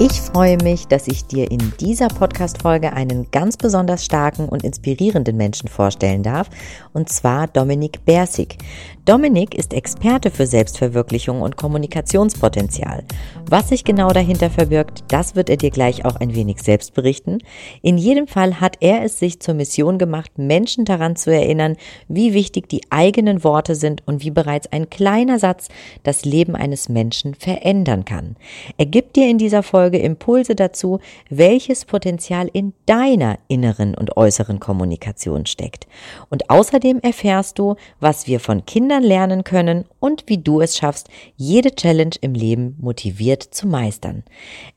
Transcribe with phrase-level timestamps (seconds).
[0.00, 5.36] Ich freue mich, dass ich dir in dieser Podcast-Folge einen ganz besonders starken und inspirierenden
[5.36, 6.48] Menschen vorstellen darf,
[6.92, 8.58] und zwar Dominik Bersig.
[9.06, 13.02] Dominik ist Experte für Selbstverwirklichung und Kommunikationspotenzial.
[13.50, 17.38] Was sich genau dahinter verbirgt, das wird er dir gleich auch ein wenig selbst berichten.
[17.82, 22.34] In jedem Fall hat er es sich zur Mission gemacht, Menschen daran zu erinnern, wie
[22.34, 25.68] wichtig die eigenen Worte sind und wie bereits ein kleiner Satz
[26.04, 28.36] das Leben eines Menschen verändern kann.
[28.76, 34.60] Er gibt dir in dieser Folge Impulse dazu, welches Potenzial in deiner inneren und äußeren
[34.60, 35.86] Kommunikation steckt.
[36.28, 40.76] Und außerdem erfährst du, was wir von Kindern Kindern lernen können und wie du es
[40.76, 44.24] schaffst, jede Challenge im Leben motiviert zu meistern.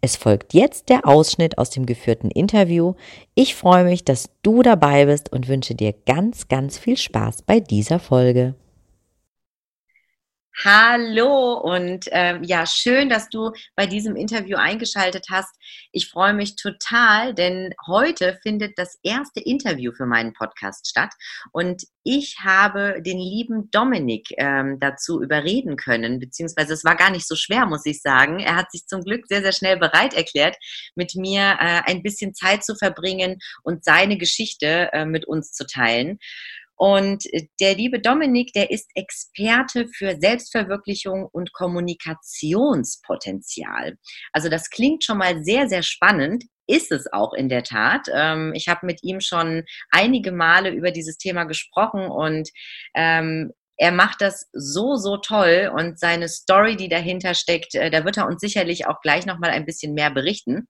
[0.02, 2.96] Es folgt jetzt der Ausschnitt aus dem geführten Interview.
[3.36, 7.60] Ich freue mich, dass du dabei bist und wünsche dir ganz, ganz viel Spaß bei
[7.60, 8.56] dieser Folge.
[10.58, 15.56] Hallo und ähm, ja, schön, dass du bei diesem Interview eingeschaltet hast.
[15.94, 21.14] Ich freue mich total, denn heute findet das erste Interview für meinen Podcast statt
[21.54, 27.28] und ich habe den lieben Dominik ähm, dazu überreden können, beziehungsweise es war gar nicht
[27.28, 28.40] so schwer, muss ich sagen.
[28.40, 30.58] Er hat sich zum Glück sehr, sehr schnell bereit erklärt,
[30.96, 35.66] mit mir äh, ein bisschen Zeit zu verbringen und seine Geschichte äh, mit uns zu
[35.66, 36.20] teilen.
[36.82, 37.26] Und
[37.60, 43.98] der liebe Dominik, der ist Experte für Selbstverwirklichung und Kommunikationspotenzial.
[44.34, 48.08] Also das klingt schon mal sehr, sehr spannend ist es auch in der Tat.
[48.14, 52.50] Ähm, ich habe mit ihm schon einige Male über dieses Thema gesprochen und
[52.96, 58.06] ähm, er macht das so, so toll und seine Story, die dahinter steckt, äh, da
[58.06, 60.66] wird er uns sicherlich auch gleich nochmal ein bisschen mehr berichten.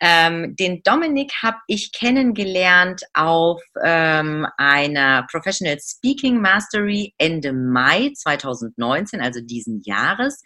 [0.00, 9.20] Ähm, den Dominik habe ich kennengelernt auf ähm, einer Professional Speaking Mastery Ende Mai 2019,
[9.20, 10.42] also diesen Jahres.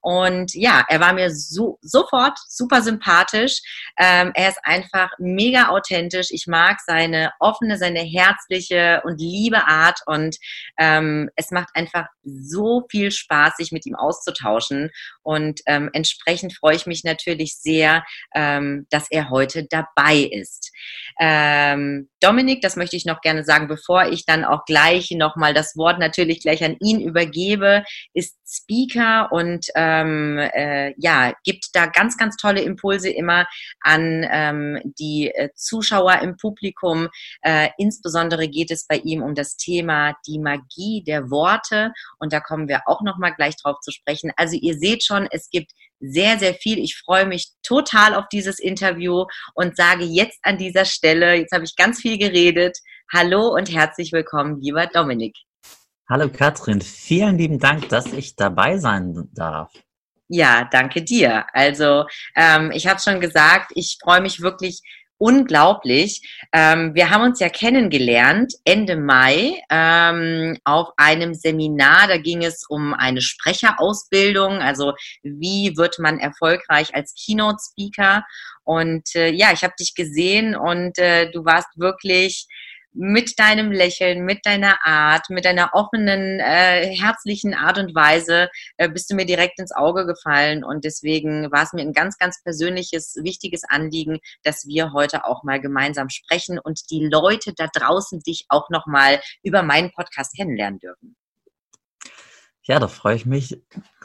[0.00, 3.60] Und ja, er war mir so, sofort super sympathisch.
[3.98, 6.28] Ähm, er ist einfach mega authentisch.
[6.30, 10.00] Ich mag seine offene, seine herzliche und liebe Art.
[10.06, 10.36] Und
[10.78, 14.90] ähm, es macht einfach so viel Spaß, sich mit ihm auszutauschen.
[15.22, 18.04] Und ähm, entsprechend freue ich mich natürlich sehr,
[18.54, 20.72] ähm, dass er heute dabei ist.
[21.20, 25.76] Ähm, Dominik, das möchte ich noch gerne sagen, bevor ich dann auch gleich nochmal das
[25.76, 27.84] Wort natürlich gleich an ihn übergebe,
[28.14, 33.46] ist Speaker und ähm, äh, ja, gibt da ganz, ganz tolle Impulse immer
[33.80, 37.08] an ähm, die äh, Zuschauer im Publikum.
[37.42, 42.40] Äh, insbesondere geht es bei ihm um das Thema die Magie der Worte und da
[42.40, 44.32] kommen wir auch nochmal gleich drauf zu sprechen.
[44.36, 46.78] Also ihr seht schon, es gibt sehr, sehr viel.
[46.78, 49.24] Ich freue mich total auf dieses Interview
[49.54, 52.78] und sage jetzt an dieser Stelle, jetzt habe ich ganz viel geredet,
[53.12, 55.36] hallo und herzlich willkommen, lieber Dominik.
[56.08, 59.72] Hallo Katrin, vielen lieben Dank, dass ich dabei sein darf.
[60.28, 61.46] Ja, danke dir.
[61.52, 64.82] Also ähm, ich habe schon gesagt, ich freue mich wirklich
[65.18, 66.20] unglaublich.
[66.52, 72.08] Ähm, wir haben uns ja kennengelernt Ende Mai ähm, auf einem Seminar.
[72.08, 74.58] Da ging es um eine Sprecherausbildung.
[74.58, 78.24] Also wie wird man erfolgreich als Keynote-Speaker?
[78.64, 82.46] Und äh, ja, ich habe dich gesehen und äh, du warst wirklich
[82.94, 88.88] mit deinem Lächeln, mit deiner Art, mit deiner offenen, äh, herzlichen Art und Weise äh,
[88.88, 92.42] bist du mir direkt ins Auge gefallen und deswegen war es mir ein ganz, ganz
[92.42, 98.20] persönliches, wichtiges Anliegen, dass wir heute auch mal gemeinsam sprechen und die Leute da draußen
[98.20, 101.16] dich auch noch mal über meinen Podcast kennenlernen dürfen.
[102.66, 103.58] Ja, da freue ich mich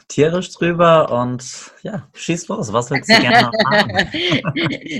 [0.08, 1.42] tierisch drüber und
[1.82, 2.72] ja, schieß los.
[2.72, 4.10] Was willst du gerne machen?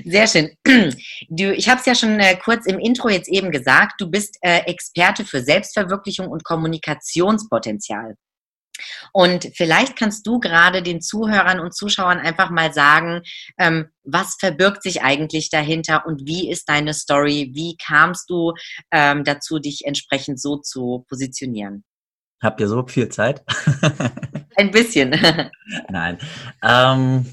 [0.11, 0.51] Sehr schön.
[1.29, 4.39] Du, ich habe es ja schon äh, kurz im Intro jetzt eben gesagt, du bist
[4.41, 8.17] äh, Experte für Selbstverwirklichung und Kommunikationspotenzial.
[9.13, 13.21] Und vielleicht kannst du gerade den Zuhörern und Zuschauern einfach mal sagen,
[13.59, 17.51] ähm, was verbirgt sich eigentlich dahinter und wie ist deine Story?
[17.53, 18.55] Wie kamst du
[18.91, 21.85] ähm, dazu, dich entsprechend so zu positionieren?
[22.41, 23.45] Habt ihr so viel Zeit?
[24.57, 25.11] Ein bisschen.
[25.91, 26.19] Nein.
[26.63, 27.27] Ähm,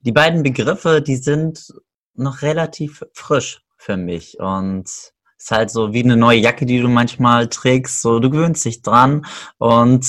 [0.00, 1.72] die beiden Begriffe, die sind
[2.14, 6.80] noch relativ frisch für mich und es ist halt so wie eine neue Jacke, die
[6.80, 8.00] du manchmal trägst.
[8.00, 9.26] So, du gewöhnst dich dran
[9.58, 10.06] und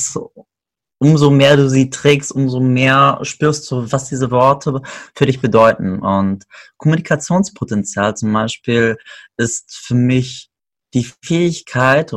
[1.00, 4.82] umso mehr du sie trägst, umso mehr spürst du, was diese Worte
[5.14, 6.00] für dich bedeuten.
[6.00, 6.46] Und
[6.78, 8.98] Kommunikationspotenzial zum Beispiel
[9.36, 10.50] ist für mich
[10.94, 12.14] die Fähigkeit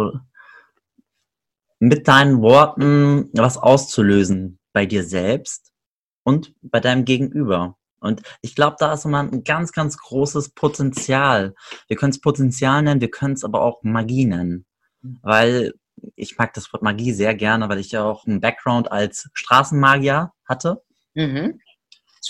[1.80, 5.72] mit deinen Worten was auszulösen bei dir selbst
[6.22, 7.76] und bei deinem Gegenüber.
[8.00, 11.54] Und ich glaube, da ist immer ein ganz, ganz großes Potenzial.
[11.88, 14.66] Wir können es Potenzial nennen, wir können es aber auch Magie nennen.
[15.02, 15.18] Mhm.
[15.22, 15.72] Weil
[16.16, 20.32] ich mag das Wort Magie sehr gerne, weil ich ja auch einen Background als Straßenmagier
[20.46, 20.82] hatte.
[21.14, 21.60] Mhm.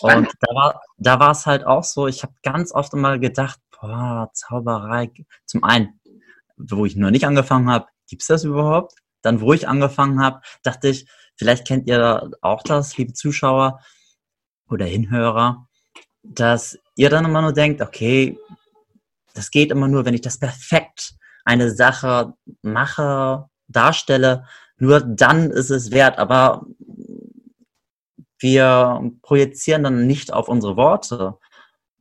[0.02, 3.60] Und da war, da war es halt auch so, ich habe ganz oft immer gedacht,
[3.80, 5.10] boah, Zauberei.
[5.46, 6.00] Zum einen,
[6.56, 8.94] wo ich nur nicht angefangen habe, gibt's das überhaupt?
[9.22, 11.06] Dann, wo ich angefangen habe, dachte ich,
[11.36, 13.80] vielleicht kennt ihr auch das, liebe Zuschauer
[14.68, 15.66] oder Hinhörer,
[16.22, 18.38] dass ihr dann immer nur denkt, okay,
[19.34, 21.14] das geht immer nur, wenn ich das perfekt
[21.44, 24.44] eine Sache mache, darstelle,
[24.76, 26.18] nur dann ist es wert.
[26.18, 26.66] Aber
[28.38, 31.38] wir projizieren dann nicht auf unsere Worte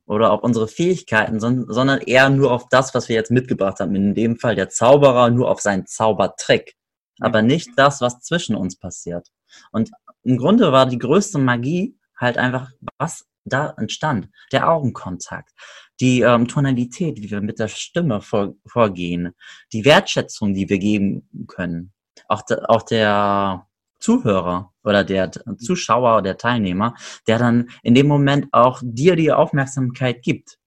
[0.06, 3.94] oder auf unsere Fähigkeiten, sondern eher nur auf das, was wir jetzt mitgebracht haben.
[3.94, 6.74] In dem Fall der Zauberer nur auf seinen Zaubertrick,
[7.20, 9.28] aber nicht das, was zwischen uns passiert.
[9.72, 9.90] Und
[10.22, 14.28] im Grunde war die größte Magie halt einfach, was da entstand.
[14.52, 15.52] Der Augenkontakt,
[16.00, 19.34] die ähm, Tonalität, wie wir mit der Stimme vor, vorgehen,
[19.72, 21.92] die Wertschätzung, die wir geben können.
[22.28, 23.66] Auch, de, auch der
[23.98, 26.94] Zuhörer oder der Zuschauer, der Teilnehmer,
[27.26, 30.58] der dann in dem Moment auch dir die Aufmerksamkeit gibt.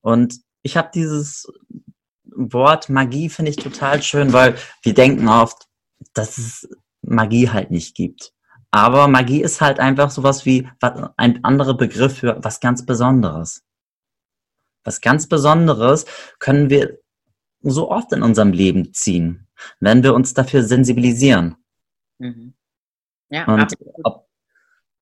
[0.00, 1.50] Und ich habe dieses
[2.34, 5.66] Wort Magie finde ich total schön, weil wir denken oft,
[6.14, 6.68] dass es
[7.02, 8.32] Magie halt nicht gibt.
[8.70, 10.68] Aber Magie ist halt einfach sowas wie
[11.16, 13.64] ein anderer Begriff für was ganz Besonderes.
[14.84, 16.04] Was ganz Besonderes
[16.38, 16.98] können wir
[17.60, 19.48] so oft in unserem Leben ziehen,
[19.80, 21.56] wenn wir uns dafür sensibilisieren.
[22.18, 22.54] Mhm.
[23.30, 23.74] Ja, Und
[24.04, 24.28] ob,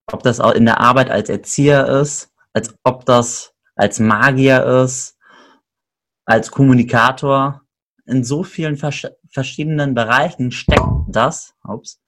[0.07, 5.16] ob das auch in der Arbeit als Erzieher ist, als ob das als Magier ist,
[6.27, 7.63] als Kommunikator,
[8.05, 11.55] in so vielen vers verschiedenen Bereichen steckt das.
[11.65, 12.01] Ups.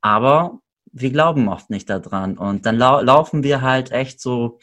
[0.00, 0.60] Aber
[0.92, 2.38] wir glauben oft nicht daran.
[2.38, 4.58] Und dann lau laufen wir halt echt so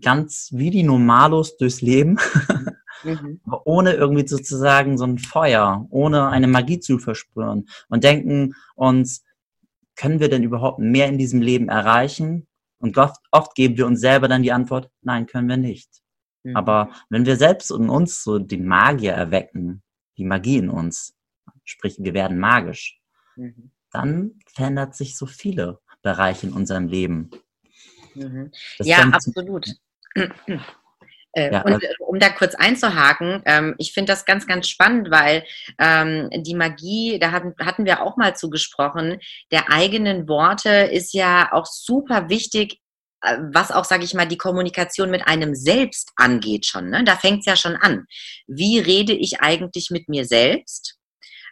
[0.00, 2.18] ganz wie die Normalos durchs Leben,
[3.04, 3.40] mhm.
[3.64, 9.22] ohne irgendwie sozusagen so ein Feuer, ohne eine Magie zu verspüren und denken uns,
[9.96, 12.48] können wir denn überhaupt mehr in diesem Leben erreichen?
[12.78, 16.03] Und oft, oft geben wir uns selber dann die Antwort, nein, können wir nicht.
[16.44, 16.56] Mhm.
[16.56, 19.82] Aber wenn wir selbst in uns so den Magier erwecken,
[20.16, 21.16] die Magie in uns,
[21.64, 23.00] sprich, wir werden magisch,
[23.34, 27.30] mhm dann verändert sich so viele Bereiche in unserem Leben.
[28.14, 28.50] Mhm.
[28.80, 29.66] Ja, absolut.
[31.36, 35.10] Äh, ja, und also um da kurz einzuhaken, ähm, ich finde das ganz, ganz spannend,
[35.10, 35.42] weil
[35.80, 39.18] ähm, die Magie, da hatten, hatten wir auch mal zugesprochen,
[39.50, 42.83] der eigenen Worte ist ja auch super wichtig, äh,
[43.52, 46.90] was auch, sage ich mal, die Kommunikation mit einem selbst angeht schon.
[46.90, 47.04] Ne?
[47.04, 48.06] Da fängt es ja schon an.
[48.46, 50.96] Wie rede ich eigentlich mit mir selbst?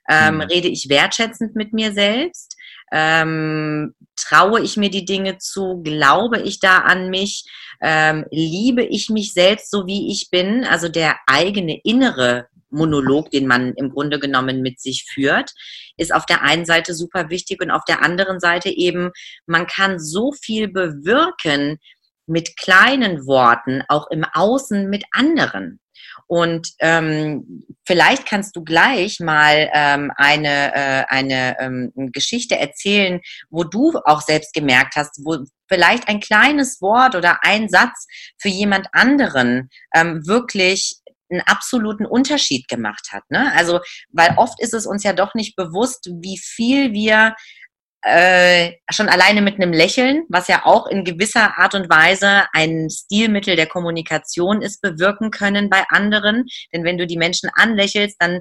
[0.08, 0.40] Ähm, mhm.
[0.42, 2.56] Rede ich wertschätzend mit mir selbst?
[2.92, 5.80] Ähm, traue ich mir die Dinge zu?
[5.82, 7.44] Glaube ich da an mich?
[7.80, 10.64] Ähm, liebe ich mich selbst so, wie ich bin?
[10.64, 15.52] Also der eigene innere Monolog, den man im Grunde genommen mit sich führt,
[15.96, 19.10] ist auf der einen Seite super wichtig und auf der anderen Seite eben,
[19.46, 21.78] man kann so viel bewirken
[22.26, 25.80] mit kleinen Worten, auch im Außen mit anderen.
[26.26, 33.20] Und ähm, vielleicht kannst du gleich mal ähm, eine, äh, eine ähm, Geschichte erzählen,
[33.50, 38.06] wo du auch selbst gemerkt hast, wo vielleicht ein kleines Wort oder ein Satz
[38.38, 41.01] für jemand anderen ähm, wirklich
[41.32, 43.24] einen absoluten Unterschied gemacht hat.
[43.30, 43.52] Ne?
[43.56, 47.34] Also, weil oft ist es uns ja doch nicht bewusst, wie viel wir
[48.04, 52.88] äh, schon alleine mit einem Lächeln, was ja auch in gewisser Art und Weise ein
[52.90, 56.44] Stilmittel der Kommunikation ist, bewirken können bei anderen.
[56.74, 58.40] Denn wenn du die Menschen anlächelst, dann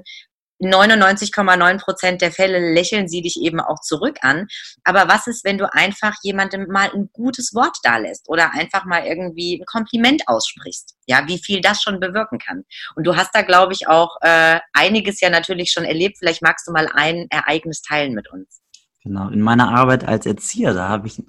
[0.62, 4.46] 99,9 Prozent der Fälle lächeln sie dich eben auch zurück an.
[4.84, 8.84] Aber was ist, wenn du einfach jemandem mal ein gutes Wort da lässt oder einfach
[8.84, 10.94] mal irgendwie ein Kompliment aussprichst?
[11.06, 12.64] Ja, wie viel das schon bewirken kann.
[12.94, 16.18] Und du hast da, glaube ich, auch äh, einiges ja natürlich schon erlebt.
[16.18, 18.60] Vielleicht magst du mal ein Ereignis teilen mit uns.
[19.02, 21.22] Genau, in meiner Arbeit als Erzieher, da habe ich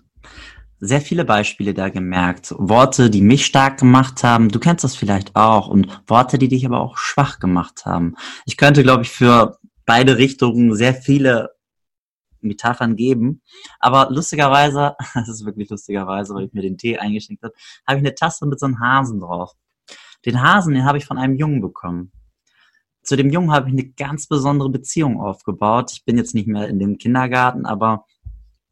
[0.84, 2.54] sehr viele Beispiele da gemerkt.
[2.58, 4.50] Worte, die mich stark gemacht haben.
[4.50, 5.68] Du kennst das vielleicht auch.
[5.68, 8.16] Und Worte, die dich aber auch schwach gemacht haben.
[8.46, 11.52] Ich könnte, glaube ich, für beide Richtungen sehr viele
[12.42, 13.42] Metaphern geben.
[13.80, 17.54] Aber lustigerweise, das ist wirklich lustigerweise, weil ich mir den Tee eingeschenkt habe,
[17.88, 19.54] habe ich eine Tasse mit so einem Hasen drauf.
[20.26, 22.12] Den Hasen, den habe ich von einem Jungen bekommen
[23.04, 25.92] zu dem Jungen habe ich eine ganz besondere Beziehung aufgebaut.
[25.92, 28.06] Ich bin jetzt nicht mehr in dem Kindergarten, aber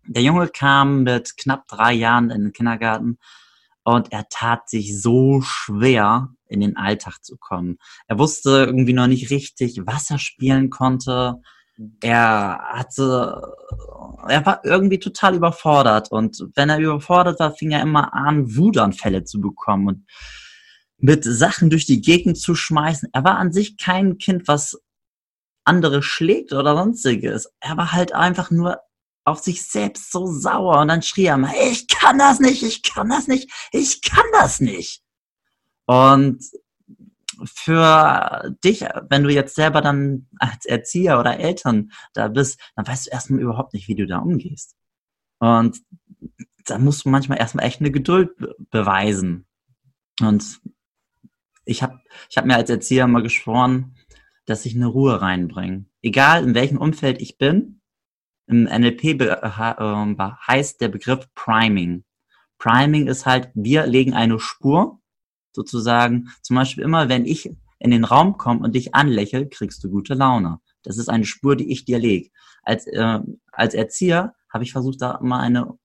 [0.08, 3.18] der Junge kam mit knapp drei Jahren in den Kindergarten
[3.84, 7.78] und er tat sich so schwer, in den Alltag zu kommen.
[8.08, 11.42] Er wusste irgendwie noch nicht richtig, was er spielen konnte.
[12.02, 13.56] er hatte,
[14.28, 19.24] er war irgendwie total überfordert und wenn er überfordert war, fing er immer an, Wutanfälle
[19.24, 20.06] zu bekommen und
[20.98, 23.10] mit Sachen durch die Gegend zu schmeißen.
[23.14, 24.80] Er war an sich kein Kind, was
[25.64, 27.52] andere schlägt oder sonstiges.
[27.60, 28.80] Er war halt einfach nur
[29.24, 32.84] auf sich selbst so sauer und dann schrie er mal, ich kann das nicht, ich
[32.84, 35.04] kann das nicht, ich kann das nicht.
[35.86, 36.44] Und
[37.46, 43.08] für dich, wenn du jetzt selber dann als Erzieher oder Eltern da bist, dann weißt
[43.08, 44.76] du erstmal überhaupt nicht, wie du da umgehst.
[45.40, 45.82] Und
[46.66, 48.32] da musst du manchmal erstmal echt eine Geduld
[48.70, 49.48] beweisen.
[50.20, 50.60] Und
[51.66, 52.00] ich habe
[52.30, 53.96] ich hab mir als Erzieher mal geschworen,
[54.46, 55.86] dass ich eine Ruhe reinbringe.
[56.02, 57.81] Egal in welchem Umfeld ich bin,
[58.48, 59.38] im NLP äh,
[60.48, 62.04] heißt der Begriff Priming.
[62.58, 65.00] Priming ist halt, wir legen eine Spur
[65.54, 69.90] sozusagen, zum Beispiel immer, wenn ich in den Raum komme und dich anlächle, kriegst du
[69.90, 70.60] gute Laune.
[70.84, 72.30] Das ist eine Spur, die ich dir lege.
[72.64, 73.20] Als, äh,
[73.52, 75.78] als Erzieher habe ich versucht, da immer eine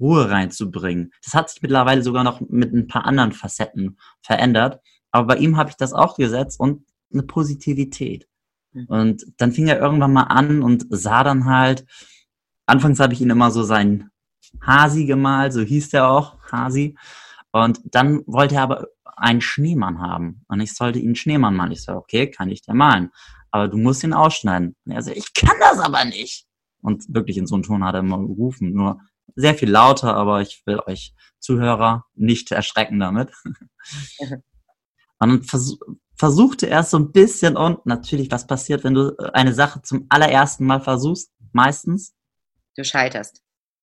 [0.00, 1.12] Ruhe reinzubringen.
[1.22, 4.80] Das hat sich mittlerweile sogar noch mit ein paar anderen Facetten verändert.
[5.12, 8.26] Aber bei ihm habe ich das auch gesetzt und eine Positivität.
[8.74, 8.86] Mhm.
[8.86, 11.86] Und dann fing er irgendwann mal an und sah dann halt,
[12.66, 14.10] anfangs habe ich ihn immer so seinen
[14.60, 16.96] Hasi gemalt, so hieß der auch, Hasi.
[17.52, 20.44] Und dann wollte er aber einen Schneemann haben.
[20.48, 21.72] Und ich sollte ihn Schneemann malen.
[21.72, 23.10] Ich so, okay, kann ich dir malen.
[23.50, 24.74] Aber du musst ihn ausschneiden.
[24.84, 26.46] Und er so, ich kann das aber nicht.
[26.82, 28.72] Und wirklich in so einem Ton hat er immer gerufen.
[28.72, 29.00] Nur
[29.36, 33.30] sehr viel lauter, aber ich will euch Zuhörer nicht erschrecken damit.
[35.18, 35.46] Und
[36.16, 40.06] versuchte er es so ein bisschen und natürlich, was passiert, wenn du eine Sache zum
[40.08, 41.30] allerersten Mal versuchst?
[41.52, 42.14] Meistens?
[42.76, 43.42] Du scheiterst.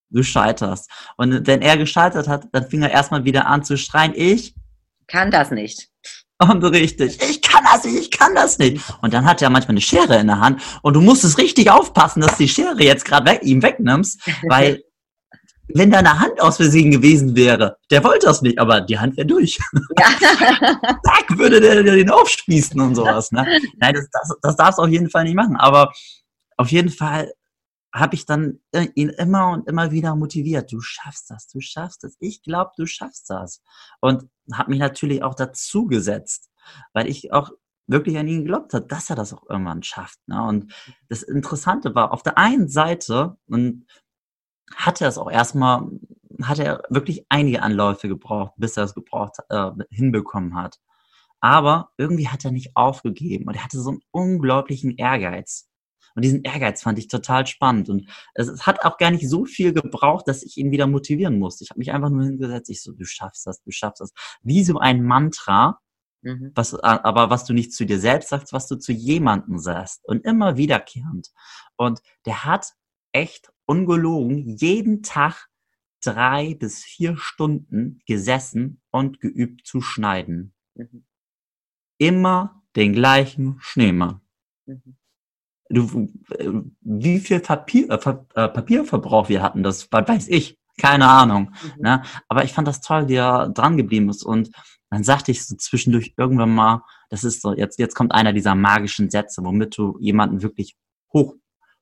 [0.09, 0.89] Du scheiterst.
[1.17, 4.55] Und wenn er gescheitert hat, dann fing er erstmal wieder an zu schreien, ich
[5.07, 5.89] kann das nicht.
[6.39, 8.81] Und richtig, ich kann das nicht, ich kann das nicht.
[9.01, 12.21] Und dann hat er manchmal eine Schere in der Hand und du musstest richtig aufpassen,
[12.21, 14.83] dass die Schere jetzt gerade weg, ihm wegnimmst, weil
[15.75, 19.27] wenn deine Hand aus Versehen gewesen wäre, der wollte das nicht, aber die Hand wäre
[19.27, 19.59] durch.
[19.99, 20.07] Ja.
[21.03, 23.31] Zack, würde der, der den aufspießen und sowas.
[23.31, 23.45] Ne?
[23.77, 25.57] Nein, das, das, das darfst du auf jeden Fall nicht machen.
[25.57, 25.91] Aber
[26.57, 27.31] auf jeden Fall
[27.93, 28.59] habe ich dann
[28.95, 30.71] ihn immer und immer wieder motiviert.
[30.71, 32.15] Du schaffst das, du schaffst das.
[32.19, 33.61] Ich glaube, du schaffst das.
[33.99, 36.49] Und habe mich natürlich auch dazu gesetzt,
[36.93, 37.51] weil ich auch
[37.87, 40.19] wirklich an ihn geglaubt habe, dass er das auch irgendwann schafft.
[40.27, 40.41] Ne?
[40.41, 40.73] Und
[41.09, 43.85] das Interessante war, auf der einen Seite und
[44.75, 45.88] hat er es auch erstmal,
[46.44, 50.80] hat er wirklich einige Anläufe gebraucht, bis er es gebraucht, äh, hinbekommen hat.
[51.39, 55.68] Aber irgendwie hat er nicht aufgegeben und er hatte so einen unglaublichen Ehrgeiz.
[56.15, 57.89] Und diesen Ehrgeiz fand ich total spannend.
[57.89, 61.63] Und es, hat auch gar nicht so viel gebraucht, dass ich ihn wieder motivieren musste.
[61.63, 64.13] Ich habe mich einfach nur hingesetzt, ich so, du schaffst das, du schaffst das.
[64.41, 65.80] Wie so ein Mantra,
[66.22, 66.51] mhm.
[66.53, 70.01] was, aber was du nicht zu dir selbst sagst, was du zu jemandem sagst.
[70.06, 71.30] Und immer wiederkehrend.
[71.77, 72.74] Und der hat
[73.12, 75.48] echt ungelogen jeden Tag
[76.03, 80.53] drei bis vier Stunden gesessen und geübt zu schneiden.
[80.75, 81.06] Mhm.
[81.98, 84.22] Immer den gleichen Schneemann.
[84.65, 84.98] Mhm
[85.72, 86.10] du,
[86.82, 87.96] wie viel Papier, äh,
[88.36, 90.58] äh, Papierverbrauch wir hatten, das weiß ich.
[90.77, 91.53] Keine Ahnung.
[91.63, 91.82] Mhm.
[91.82, 92.01] Ne?
[92.27, 94.24] Aber ich fand das toll, wie er dran geblieben ist.
[94.24, 94.51] Und
[94.89, 98.56] dann sagte ich so zwischendurch irgendwann mal, das ist so, jetzt, jetzt kommt einer dieser
[98.56, 100.75] magischen Sätze, womit du jemanden wirklich
[101.13, 101.36] hoch,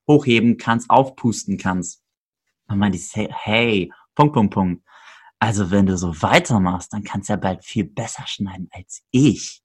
[0.10, 2.02] hochheben kannst, aufpusten kannst.
[2.68, 4.84] Und meinte ich, hey, Punkt, Punkt, Punkt.
[5.40, 9.62] Also wenn du so weitermachst, dann kannst du ja bald viel besser schneiden als ich.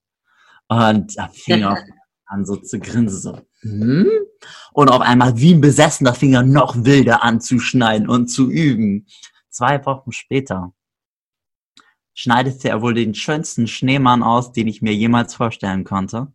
[0.69, 1.85] Und da fing er
[2.27, 4.09] an so zu grinsen, so, hm?
[4.73, 9.07] Und auf einmal wie ein besessener Finger noch wilder anzuschneiden und zu üben.
[9.49, 10.73] Zwei Wochen später
[12.15, 16.33] schneidete er wohl den schönsten Schneemann aus, den ich mir jemals vorstellen konnte.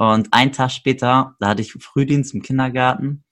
[0.00, 3.22] Und einen Tag später, da hatte ich Frühdienst im Kindergarten,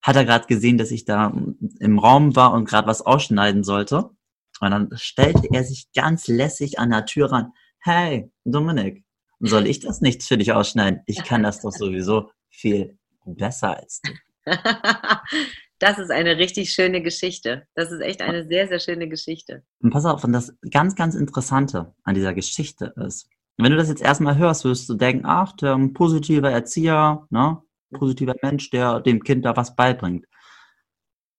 [0.00, 1.34] hat er gerade gesehen, dass ich da
[1.80, 4.08] im Raum war und gerade was ausschneiden sollte.
[4.60, 7.52] Und dann stellte er sich ganz lässig an der Tür ran.
[7.80, 9.04] Hey, Dominik,
[9.38, 11.02] soll ich das nicht für dich ausschneiden?
[11.04, 14.12] Ich kann das doch sowieso viel besser als du.
[15.78, 17.66] Das ist eine richtig schöne Geschichte.
[17.74, 19.62] Das ist echt eine sehr, sehr schöne Geschichte.
[19.80, 23.88] Und pass auf, und das ganz, ganz Interessante an dieser Geschichte ist, wenn du das
[23.88, 29.00] jetzt erstmal hörst, wirst du denken, ach, der ein positiver Erzieher, ne, positiver Mensch, der
[29.00, 30.26] dem Kind da was beibringt.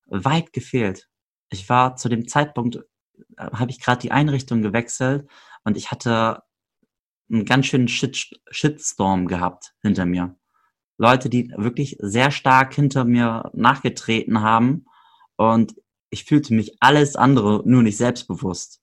[0.05, 1.09] Weit gefehlt.
[1.49, 2.77] Ich war zu dem Zeitpunkt,
[3.37, 5.29] äh, habe ich gerade die Einrichtung gewechselt
[5.63, 6.43] und ich hatte
[7.29, 10.35] einen ganz schönen Shit Shitstorm gehabt hinter mir.
[10.97, 14.85] Leute, die wirklich sehr stark hinter mir nachgetreten haben
[15.35, 15.75] und
[16.09, 18.81] ich fühlte mich alles andere nur nicht selbstbewusst.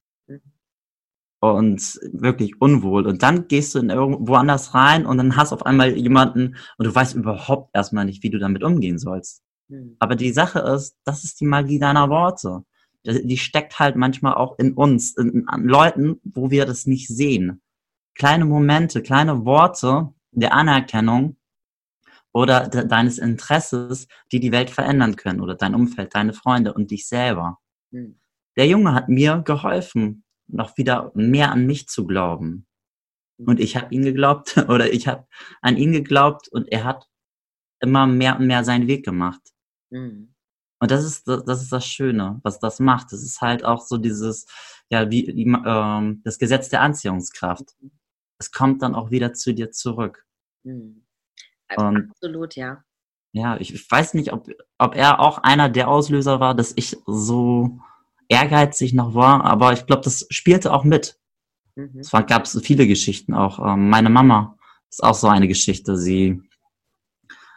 [1.53, 3.07] Und wirklich unwohl.
[3.07, 6.87] Und dann gehst du in irgendwo anders rein und dann hast auf einmal jemanden und
[6.87, 9.43] du weißt überhaupt erstmal nicht, wie du damit umgehen sollst.
[9.69, 9.97] Mhm.
[9.99, 12.65] Aber die Sache ist, das ist die Magie deiner Worte.
[13.07, 17.61] Die steckt halt manchmal auch in uns, in, in Leuten, wo wir das nicht sehen.
[18.15, 21.37] Kleine Momente, kleine Worte der Anerkennung
[22.33, 26.91] oder de deines Interesses, die die Welt verändern können oder dein Umfeld, deine Freunde und
[26.91, 27.59] dich selber.
[27.91, 28.19] Mhm.
[28.57, 32.67] Der Junge hat mir geholfen, noch wieder mehr an mich zu glauben.
[33.39, 35.27] Und ich habe ihn geglaubt oder ich habe
[35.61, 37.09] an ihn geglaubt und er hat
[37.81, 39.43] immer mehr und mehr seinen Weg gemacht.
[39.91, 40.35] Mhm.
[40.81, 43.13] Und das ist, das ist das Schöne, was das macht.
[43.13, 44.47] Das ist halt auch so dieses,
[44.91, 47.75] ja, wie, ähm, das Gesetz der Anziehungskraft.
[47.81, 47.91] Mhm.
[48.39, 50.27] Es kommt dann auch wieder zu dir zurück.
[50.63, 51.07] Mhm.
[51.77, 52.85] Und, Absolut, ja.
[53.33, 54.49] Ja, ich weiß nicht, ob,
[54.79, 57.81] ob er auch einer der Auslöser war, dass ich so
[58.29, 61.19] ehrgeizig noch war, aber ich glaube, das spielte auch mit.
[61.77, 61.99] Mhm.
[62.01, 63.59] Es gab so viele Geschichten auch.
[63.59, 64.57] Ähm, meine Mama
[64.91, 65.97] ist auch so eine Geschichte.
[65.97, 66.41] Sie,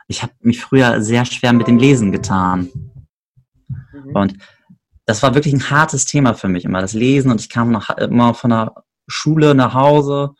[0.07, 2.69] ich habe mich früher sehr schwer mit dem Lesen getan.
[3.67, 4.15] Mhm.
[4.15, 4.37] Und
[5.05, 7.31] das war wirklich ein hartes Thema für mich immer, das Lesen.
[7.31, 8.75] Und ich kam noch immer von der
[9.07, 10.31] Schule nach Hause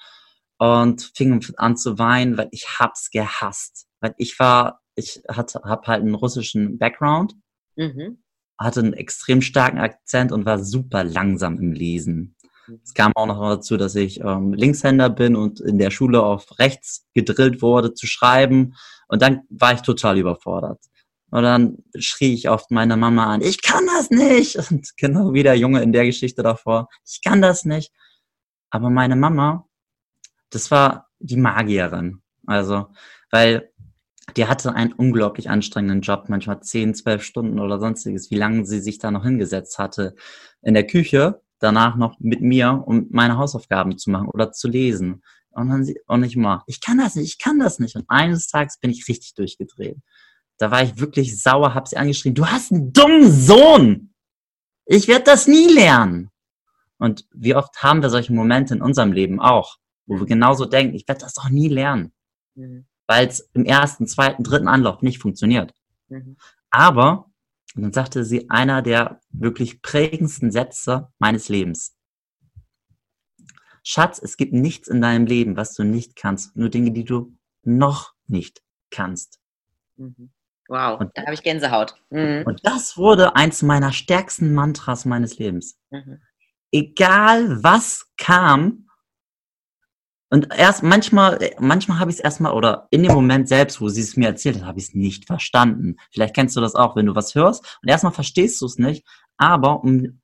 [0.57, 3.87] und fing an zu weinen, weil ich hab's gehasst.
[4.01, 7.35] Weil ich war, ich hatte, hab halt einen russischen Background.
[7.75, 8.17] Mhm
[8.57, 12.35] hatte einen extrem starken Akzent und war super langsam im Lesen.
[12.67, 12.79] Mhm.
[12.83, 16.59] Es kam auch noch dazu, dass ich ähm, Linkshänder bin und in der Schule auf
[16.59, 18.75] rechts gedrillt wurde zu schreiben.
[19.07, 20.79] Und dann war ich total überfordert.
[21.29, 24.55] Und dann schrie ich oft meine Mama an, ich kann das nicht.
[24.71, 27.91] Und genau wie der Junge in der Geschichte davor, ich kann das nicht.
[28.69, 29.67] Aber meine Mama,
[30.49, 32.21] das war die Magierin.
[32.45, 32.87] Also,
[33.29, 33.71] weil
[34.35, 38.81] die hatte einen unglaublich anstrengenden Job, manchmal 10, 12 Stunden oder sonstiges, wie lange sie
[38.81, 40.15] sich da noch hingesetzt hatte
[40.61, 45.23] in der Küche, danach noch mit mir, um meine Hausaufgaben zu machen oder zu lesen.
[45.51, 47.95] Und dann sie, und ich mal, ich kann das nicht, ich kann das nicht.
[47.95, 49.97] Und eines Tages bin ich richtig durchgedreht.
[50.59, 54.13] Da war ich wirklich sauer, hab sie angeschrien, du hast einen dummen Sohn!
[54.85, 56.29] Ich werde das nie lernen.
[56.99, 60.95] Und wie oft haben wir solche Momente in unserem Leben auch, wo wir genauso denken,
[60.95, 62.13] ich werde das doch nie lernen.
[62.55, 65.73] Mhm weil es im ersten, zweiten, dritten Anlauf nicht funktioniert.
[66.09, 66.37] Mhm.
[66.69, 67.31] Aber,
[67.75, 71.95] und dann sagte sie einer der wirklich prägendsten Sätze meines Lebens.
[73.83, 77.37] Schatz, es gibt nichts in deinem Leben, was du nicht kannst, nur Dinge, die du
[77.63, 79.39] noch nicht kannst.
[79.95, 80.31] Mhm.
[80.67, 81.95] Wow, und, da habe ich Gänsehaut.
[82.09, 82.43] Mhm.
[82.45, 85.79] Und das wurde eins meiner stärksten Mantras meines Lebens.
[85.89, 86.21] Mhm.
[86.71, 88.86] Egal was kam,
[90.29, 94.01] und erst manchmal, manchmal habe ich es erstmal oder in dem Moment selbst, wo sie
[94.01, 95.95] es mir erzählt hat, habe ich es nicht verstanden.
[96.11, 99.05] Vielleicht kennst du das auch, wenn du was hörst und erstmal verstehst du es nicht,
[99.37, 100.19] aber um,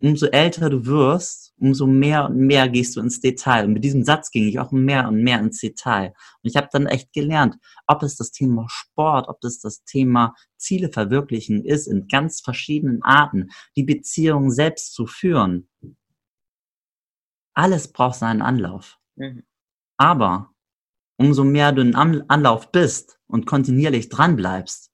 [0.00, 3.66] umso älter du wirst, umso mehr und mehr gehst du ins Detail.
[3.66, 6.14] Und mit diesem Satz ging ich auch mehr und mehr ins Detail.
[6.42, 10.34] Und ich habe dann echt gelernt, ob es das Thema Sport, ob es das Thema
[10.56, 15.68] Ziele verwirklichen ist, in ganz verschiedenen Arten, die Beziehung selbst zu führen.
[17.54, 18.98] Alles braucht seinen Anlauf.
[19.16, 19.44] Mhm.
[19.96, 20.50] Aber
[21.16, 24.92] umso mehr du in Anlauf bist und kontinuierlich dran bleibst,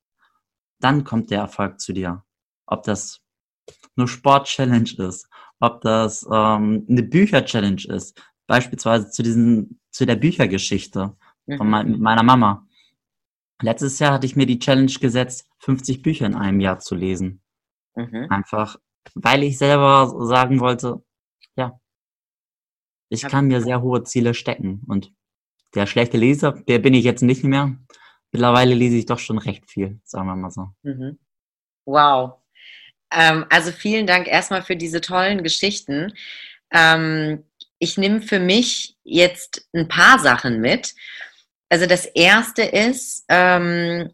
[0.80, 2.24] dann kommt der Erfolg zu dir.
[2.66, 3.20] Ob das
[3.96, 5.28] nur Sport-Challenge ist,
[5.61, 11.56] ob das ähm, eine Bücher-Challenge ist, beispielsweise zu diesen, zu der Büchergeschichte mhm.
[11.56, 12.66] von mein, meiner Mama.
[13.61, 17.42] Letztes Jahr hatte ich mir die Challenge gesetzt, 50 Bücher in einem Jahr zu lesen.
[17.94, 18.26] Mhm.
[18.28, 18.76] Einfach,
[19.14, 21.04] weil ich selber sagen wollte,
[23.12, 24.83] ich kann mir sehr hohe Ziele stecken.
[24.88, 25.12] Und
[25.75, 27.77] der schlechte Leser, der bin ich jetzt nicht mehr.
[28.31, 30.68] Mittlerweile lese ich doch schon recht viel, sagen wir mal so.
[30.83, 31.18] Mhm.
[31.85, 32.38] Wow.
[33.12, 36.14] Ähm, also vielen Dank erstmal für diese tollen Geschichten.
[36.70, 37.44] Ähm,
[37.79, 40.94] ich nehme für mich jetzt ein paar Sachen mit.
[41.68, 44.11] Also das erste ist, ähm,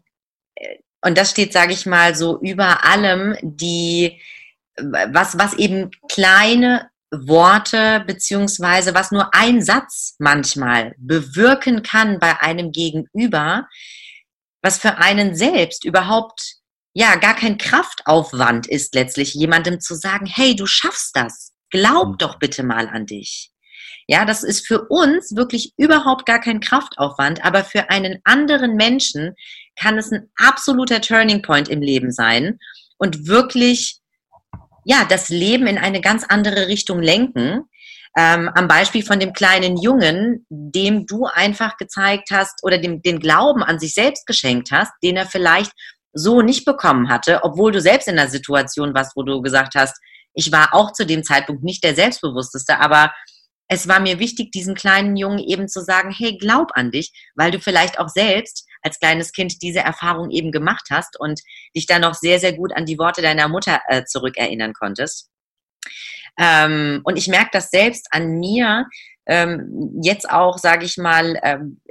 [1.01, 4.19] und das steht, sage ich mal, so über allem, die,
[4.75, 12.71] was, was eben kleine Worte beziehungsweise was nur ein Satz manchmal bewirken kann bei einem
[12.71, 13.67] Gegenüber,
[14.61, 16.57] was für einen selbst überhaupt
[16.93, 22.17] ja gar kein Kraftaufwand ist letztlich jemandem zu sagen, hey, du schaffst das, glaub mhm.
[22.17, 23.51] doch bitte mal an dich.
[24.07, 29.35] Ja, das ist für uns wirklich überhaupt gar kein Kraftaufwand, aber für einen anderen Menschen
[29.79, 32.59] kann es ein absoluter Turning Point im Leben sein
[32.97, 33.99] und wirklich
[34.89, 37.61] ja, das Leben in eine ganz andere Richtung lenken.
[38.17, 43.19] Ähm, am Beispiel von dem kleinen Jungen, dem du einfach gezeigt hast oder dem, den
[43.19, 45.71] Glauben an sich selbst geschenkt hast, den er vielleicht
[46.11, 49.95] so nicht bekommen hatte, obwohl du selbst in der Situation warst, wo du gesagt hast,
[50.33, 53.13] ich war auch zu dem Zeitpunkt nicht der Selbstbewussteste, aber
[53.67, 57.51] es war mir wichtig, diesem kleinen Jungen eben zu sagen, hey, glaub an dich, weil
[57.51, 61.41] du vielleicht auch selbst als kleines Kind diese Erfahrung eben gemacht hast und
[61.75, 65.29] dich dann noch sehr, sehr gut an die Worte deiner Mutter äh, zurückerinnern konntest.
[66.37, 68.85] Ähm, und ich merke das selbst an mir,
[69.27, 71.81] ähm, jetzt auch, sage ich mal, ähm,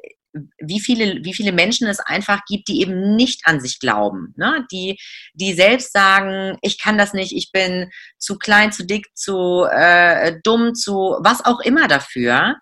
[0.58, 4.66] wie viele, wie viele Menschen es einfach gibt, die eben nicht an sich glauben, ne?
[4.70, 4.98] die,
[5.34, 10.38] die selbst sagen, ich kann das nicht, ich bin zu klein, zu dick, zu äh,
[10.44, 12.56] dumm, zu was auch immer dafür,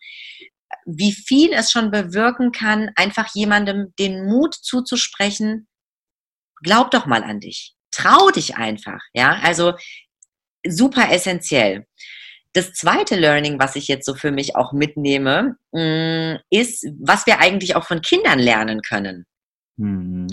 [0.87, 5.69] wie viel es schon bewirken kann, einfach jemandem den Mut zuzusprechen,
[6.63, 9.75] glaub doch mal an dich, trau dich einfach, ja, also
[10.67, 11.87] super essentiell.
[12.53, 17.41] Das zweite Learning, was ich jetzt so für mich auch mitnehme, mm, ist, was wir
[17.41, 19.27] eigentlich auch von Kindern lernen können.
[19.79, 20.27] Mhm.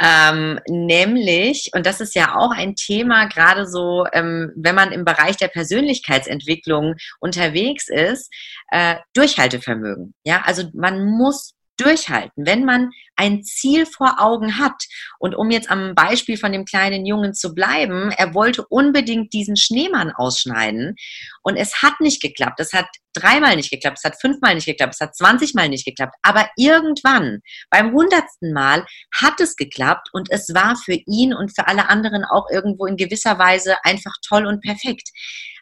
[0.00, 5.04] Ähm, nämlich, und das ist ja auch ein Thema, gerade so, ähm, wenn man im
[5.04, 8.32] Bereich der Persönlichkeitsentwicklung unterwegs ist,
[8.70, 10.14] äh, Durchhaltevermögen.
[10.24, 14.84] Ja, also man muss durchhalten, wenn man ein Ziel vor Augen hat.
[15.18, 19.56] Und um jetzt am Beispiel von dem kleinen Jungen zu bleiben, er wollte unbedingt diesen
[19.56, 20.94] Schneemann ausschneiden
[21.42, 22.60] und es hat nicht geklappt.
[22.60, 26.14] Es hat dreimal nicht geklappt, es hat fünfmal nicht geklappt, es hat zwanzigmal nicht geklappt.
[26.22, 31.66] Aber irgendwann, beim hundertsten Mal, hat es geklappt und es war für ihn und für
[31.66, 35.10] alle anderen auch irgendwo in gewisser Weise einfach toll und perfekt.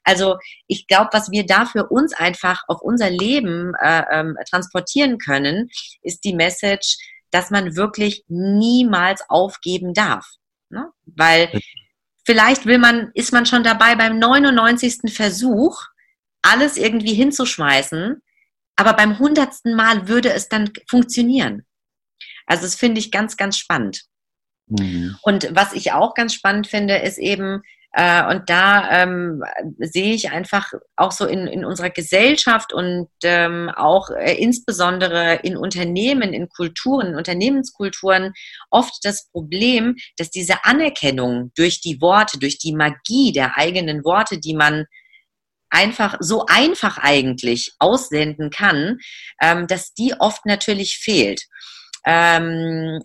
[0.05, 0.37] Also
[0.69, 5.69] ich glaube, was wir da für uns einfach auf unser Leben äh, ähm, transportieren können,
[6.03, 6.97] ist die Message,
[7.31, 10.27] dass man wirklich niemals aufgeben darf.
[10.71, 10.91] Ne?
[11.05, 11.51] Weil
[12.25, 15.13] vielleicht will man, ist man schon dabei beim 99.
[15.13, 15.83] Versuch,
[16.43, 18.23] alles irgendwie hinzuschmeißen,
[18.77, 19.67] aber beim 100.
[19.67, 21.65] Mal würde es dann funktionieren.
[22.47, 24.05] Also das finde ich ganz, ganz spannend.
[24.67, 25.17] Mhm.
[25.23, 27.63] Und was ich auch ganz spannend finde, ist eben,
[27.99, 29.43] äh, und da ähm,
[29.79, 35.57] sehe ich einfach auch so in, in unserer Gesellschaft und ähm, auch äh, insbesondere in
[35.57, 38.35] Unternehmen, in Kulturen, in Unternehmenskulturen
[38.71, 44.39] oft das Problem, dass diese Anerkennung durch die Worte, durch die Magie der eigenen Worte,
[44.39, 44.85] die man
[45.71, 48.99] einfach so einfach eigentlich aussenden kann,
[49.41, 51.47] ähm, dass die oft natürlich fehlt.
[52.05, 53.01] Ähm,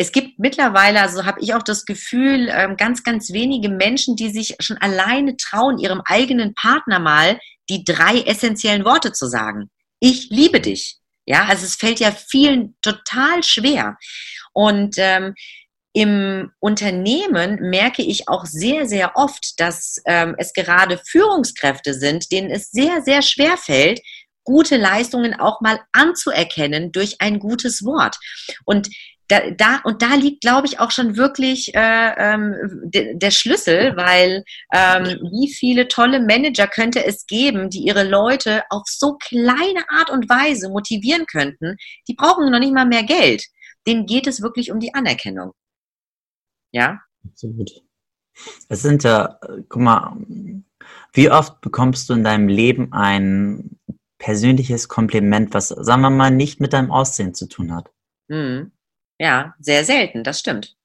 [0.00, 4.30] es gibt mittlerweile, also habe ich auch das Gefühl, ähm, ganz, ganz wenige Menschen, die
[4.30, 9.70] sich schon alleine trauen, ihrem eigenen Partner mal die drei essentiellen Worte zu sagen.
[9.98, 10.98] Ich liebe dich.
[11.26, 13.96] Ja, also es fällt ja vielen total schwer.
[14.52, 15.34] Und ähm,
[15.92, 22.50] im Unternehmen merke ich auch sehr, sehr oft, dass ähm, es gerade Führungskräfte sind, denen
[22.50, 24.00] es sehr, sehr schwer fällt,
[24.44, 28.16] gute Leistungen auch mal anzuerkennen durch ein gutes Wort.
[28.64, 28.88] Und
[29.28, 33.96] da, da und da liegt, glaube ich, auch schon wirklich äh, ähm, de, der Schlüssel,
[33.96, 39.88] weil ähm, wie viele tolle Manager könnte es geben, die ihre Leute auf so kleine
[39.90, 41.76] Art und Weise motivieren könnten,
[42.08, 43.44] die brauchen noch nicht mal mehr Geld.
[43.86, 45.52] Denen geht es wirklich um die Anerkennung.
[46.72, 47.00] Ja?
[47.24, 47.70] Absolut.
[48.68, 49.38] Es sind ja,
[49.68, 50.16] guck mal,
[51.12, 53.78] wie oft bekommst du in deinem Leben ein
[54.18, 57.90] persönliches Kompliment, was, sagen wir mal, nicht mit deinem Aussehen zu tun hat?
[58.28, 58.72] Mhm.
[59.18, 60.76] Ja, sehr selten, das stimmt.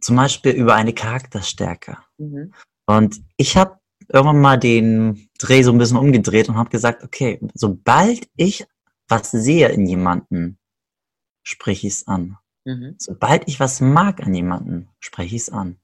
[0.00, 1.98] Zum Beispiel über eine Charakterstärke.
[2.18, 2.52] Mhm.
[2.86, 3.78] Und ich habe
[4.08, 8.66] irgendwann mal den Dreh so ein bisschen umgedreht und habe gesagt, okay, sobald ich
[9.08, 10.58] was sehe in jemanden,
[11.42, 12.36] spreche ich es an.
[12.64, 12.96] Mhm.
[12.98, 15.78] Sobald ich was mag an jemanden, spreche ich es an.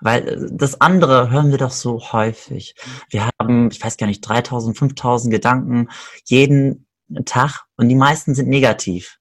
[0.00, 2.74] Weil äh, das andere hören wir doch so häufig.
[3.10, 5.88] Wir haben, ich weiß gar nicht, 3000, 5000 Gedanken
[6.24, 6.86] jeden
[7.24, 9.19] Tag und die meisten sind negativ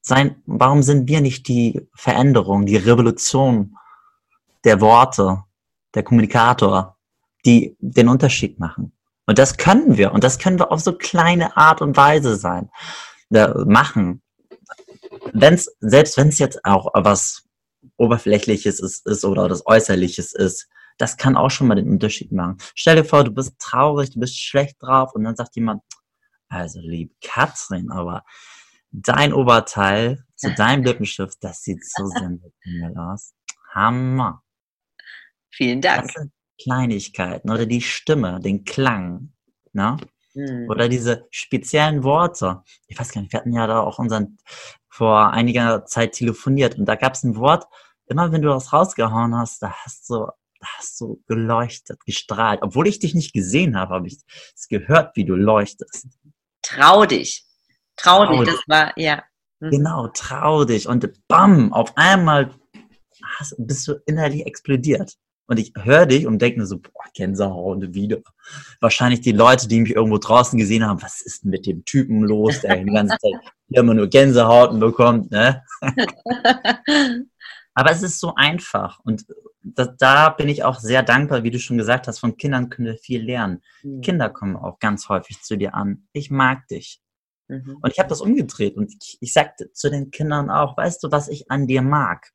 [0.00, 3.76] sein, warum sind wir nicht die Veränderung, die Revolution
[4.64, 5.44] der Worte,
[5.94, 6.96] der Kommunikator,
[7.44, 8.92] die den Unterschied machen?
[9.26, 10.12] Und das können wir.
[10.12, 12.70] Und das können wir auf so kleine Art und Weise sein,
[13.30, 14.22] äh, machen.
[15.32, 17.44] Wenn's, selbst wenn es jetzt auch was
[17.98, 22.56] Oberflächliches ist, ist oder das Äußerliches ist, das kann auch schon mal den Unterschied machen.
[22.74, 25.82] Stell dir vor, du bist traurig, du bist schlecht drauf und dann sagt jemand,
[26.48, 28.24] also lieb Katrin, aber
[28.90, 33.34] dein Oberteil zu deinem Lippenstift, das sieht so sensationell aus.
[33.72, 34.42] Hammer.
[35.50, 36.12] Vielen Dank.
[36.60, 39.32] Kleinigkeiten oder die Stimme, den Klang,
[39.72, 39.96] ne?
[40.34, 40.68] Hm.
[40.68, 42.62] Oder diese speziellen Worte.
[42.86, 44.38] Ich weiß gar nicht, wir hatten ja da auch unseren
[44.88, 47.66] vor einiger Zeit telefoniert und da gab es ein Wort,
[48.06, 50.26] immer wenn du das rausgehauen hast, da hast du,
[50.60, 52.60] da hast du geleuchtet, gestrahlt.
[52.62, 54.18] Obwohl ich dich nicht gesehen habe, habe ich
[54.54, 56.08] es gehört, wie du leuchtest.
[56.62, 57.47] Trau dich.
[57.98, 59.22] Trau, dich, das war, ja.
[59.60, 59.70] Mhm.
[59.70, 60.88] Genau, trau dich.
[60.88, 62.50] Und bam, auf einmal
[63.38, 65.14] hast, bist du innerlich explodiert.
[65.46, 68.18] Und ich höre dich und denke mir so, boah, Gänsehaut wieder.
[68.80, 72.22] Wahrscheinlich die Leute, die mich irgendwo draußen gesehen haben, was ist denn mit dem Typen
[72.22, 73.32] los, der die ganze Zeit
[73.68, 75.64] immer nur Gänsehauten bekommt, ne?
[77.74, 78.98] Aber es ist so einfach.
[79.04, 79.24] Und
[79.62, 82.86] da, da, bin ich auch sehr dankbar, wie du schon gesagt hast, von Kindern können
[82.86, 83.62] wir viel lernen.
[83.82, 84.02] Mhm.
[84.02, 86.08] Kinder kommen auch ganz häufig zu dir an.
[86.12, 87.00] Ich mag dich.
[87.48, 87.78] Mhm.
[87.80, 91.10] Und ich habe das umgedreht und ich, ich sagte zu den Kindern auch, weißt du,
[91.10, 92.30] was ich an dir mag?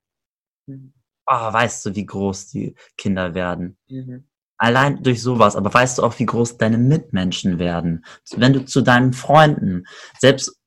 [0.68, 0.94] Mhm
[1.26, 3.78] oh, weißt du, wie groß die Kinder werden.
[3.88, 4.26] Mhm.
[4.58, 8.06] Allein durch sowas, aber weißt du auch, wie groß deine Mitmenschen werden?
[8.36, 9.86] Wenn du zu deinen Freunden,
[10.20, 10.58] selbst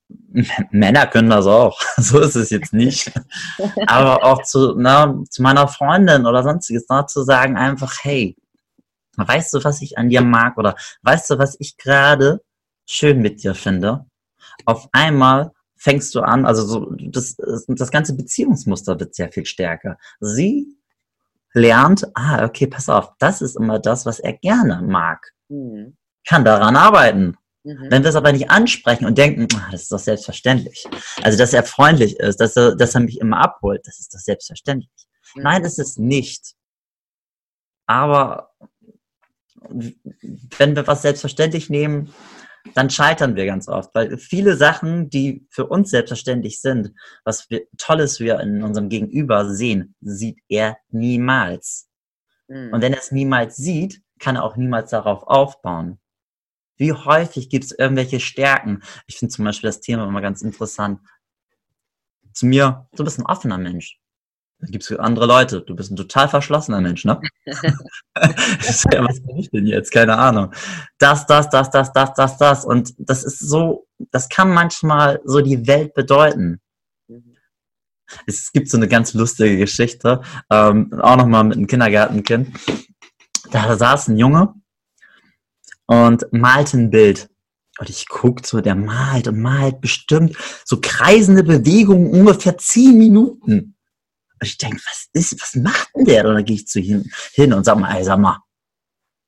[0.71, 3.11] Männer können das auch, so ist es jetzt nicht,
[3.87, 8.35] aber auch zu, na, zu meiner Freundin oder sonstiges, na, zu sagen einfach, hey,
[9.17, 12.41] weißt du, was ich an dir mag oder weißt du, was ich gerade
[12.85, 14.05] schön mit dir finde?
[14.65, 19.97] Auf einmal fängst du an, also so, das, das ganze Beziehungsmuster wird sehr viel stärker.
[20.19, 20.77] Sie
[21.53, 25.31] lernt, ah, okay, pass auf, das ist immer das, was er gerne mag.
[25.49, 25.97] Mhm.
[26.27, 27.37] Kann daran arbeiten.
[27.63, 27.87] Mhm.
[27.89, 30.85] Wenn wir es aber nicht ansprechen und denken, ah, das ist doch selbstverständlich.
[31.21, 34.19] Also, dass er freundlich ist, dass er, dass er mich immer abholt, das ist doch
[34.19, 34.89] selbstverständlich.
[35.35, 35.43] Mhm.
[35.43, 36.53] Nein, ist es nicht.
[37.85, 38.51] Aber
[39.69, 42.13] wenn wir was selbstverständlich nehmen,
[42.73, 47.61] dann scheitern wir ganz oft, weil viele Sachen, die für uns selbstverständlich sind, was wir,
[47.77, 51.89] Tolles wir in unserem Gegenüber sehen, sieht er niemals.
[52.47, 52.73] Mhm.
[52.73, 55.99] Und wenn er es niemals sieht, kann er auch niemals darauf aufbauen.
[56.77, 58.83] Wie häufig gibt es irgendwelche Stärken?
[59.07, 60.99] Ich finde zum Beispiel das Thema immer ganz interessant.
[62.33, 63.99] Zu mir, du bist ein offener Mensch.
[64.59, 65.61] Dann gibt es andere Leute.
[65.61, 67.21] Du bist ein total verschlossener Mensch, ne?
[67.45, 69.91] ja, was bin ich denn jetzt?
[69.91, 70.51] Keine Ahnung.
[70.97, 72.65] Das, das, das, das, das, das, das.
[72.65, 76.59] Und das ist so, das kann manchmal so die Welt bedeuten.
[78.25, 82.57] Es gibt so eine ganz lustige Geschichte, ähm, auch nochmal mit einem Kindergartenkind.
[83.51, 84.53] Da saß ein Junge
[85.85, 87.29] und malte ein Bild.
[87.79, 93.76] Und ich guck so, der malt und malt bestimmt so kreisende Bewegungen ungefähr zehn Minuten.
[94.39, 96.25] Und ich denke, was ist, was macht denn der?
[96.25, 98.39] Und dann gehe ich zu ihm hin und sag mal, ey, sag mal,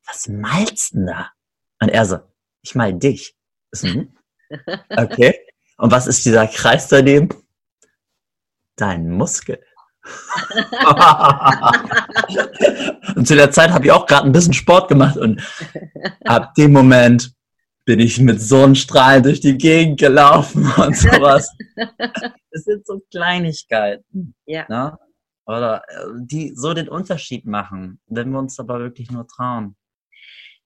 [0.06, 1.32] was malst denn da?
[1.80, 2.19] Und er so,
[2.62, 3.36] ich mal dich.
[3.82, 4.15] Mhm.
[4.89, 5.39] Okay.
[5.78, 7.30] Und was ist dieser Kreis daneben?
[8.76, 9.63] Dein Muskel.
[13.15, 15.43] und zu der Zeit habe ich auch gerade ein bisschen Sport gemacht und
[16.26, 17.32] ab dem Moment
[17.86, 21.52] bin ich mit Sonnenstrahlen durch die Gegend gelaufen und sowas.
[22.51, 24.35] Das sind so Kleinigkeiten.
[24.45, 24.65] Ja.
[24.69, 24.97] Ne?
[25.45, 29.75] Oder äh, die so den Unterschied machen, wenn wir uns aber wirklich nur trauen.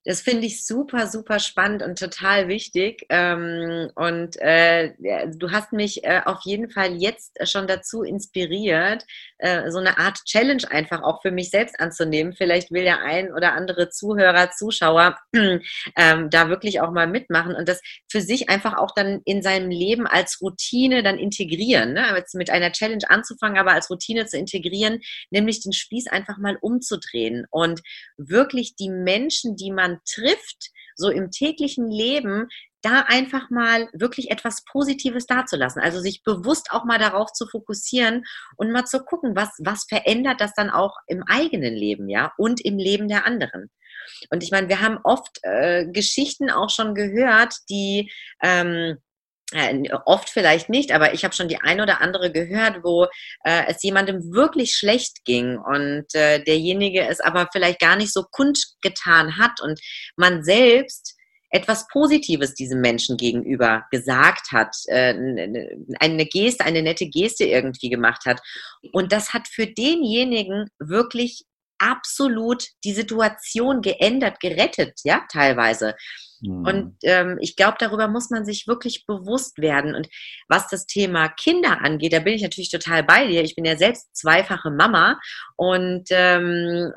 [0.06, 3.06] Das finde ich super, super spannend und total wichtig.
[3.08, 4.94] Ähm, und äh,
[5.34, 9.06] du hast mich äh, auf jeden Fall jetzt schon dazu inspiriert,
[9.38, 12.34] äh, so eine Art Challenge einfach auch für mich selbst anzunehmen.
[12.34, 17.70] Vielleicht will der ein oder andere Zuhörer, Zuschauer ähm, da wirklich auch mal mitmachen und
[17.70, 21.94] das für sich einfach auch dann in seinem Leben als Routine dann integrieren.
[21.94, 22.22] Ne?
[22.34, 27.46] Mit einer Challenge anzufangen, aber als Routine zu integrieren, nämlich den Spieß einfach mal umzudrehen
[27.52, 27.82] und
[28.18, 32.48] wirklich die Menschen, die man trifft, so im täglichen Leben,
[32.82, 35.82] da einfach mal wirklich etwas Positives dazulassen.
[35.82, 38.26] Also sich bewusst auch mal darauf zu fokussieren
[38.58, 42.62] und mal zu gucken, was, was verändert das dann auch im eigenen Leben, ja, und
[42.62, 43.70] im Leben der anderen.
[44.30, 48.98] Und ich meine, wir haben oft äh, Geschichten auch schon gehört, die ähm,
[49.54, 53.06] äh, oft vielleicht nicht, aber ich habe schon die ein oder andere gehört, wo
[53.44, 58.24] äh, es jemandem wirklich schlecht ging und äh, derjenige es aber vielleicht gar nicht so
[58.32, 59.80] kundgetan hat und
[60.16, 61.16] man selbst
[61.54, 65.14] etwas Positives diesem Menschen gegenüber gesagt hat, äh,
[66.00, 68.42] eine Geste, eine nette Geste irgendwie gemacht hat.
[68.92, 71.46] Und das hat für denjenigen wirklich
[71.80, 75.96] absolut die Situation geändert, gerettet, ja, teilweise.
[76.42, 76.66] Mhm.
[76.66, 79.96] Und ähm, ich glaube, darüber muss man sich wirklich bewusst werden.
[79.96, 80.08] Und
[80.48, 83.44] was das Thema Kinder angeht, da bin ich natürlich total bei dir.
[83.44, 85.20] Ich bin ja selbst zweifache Mama
[85.56, 86.92] und ähm,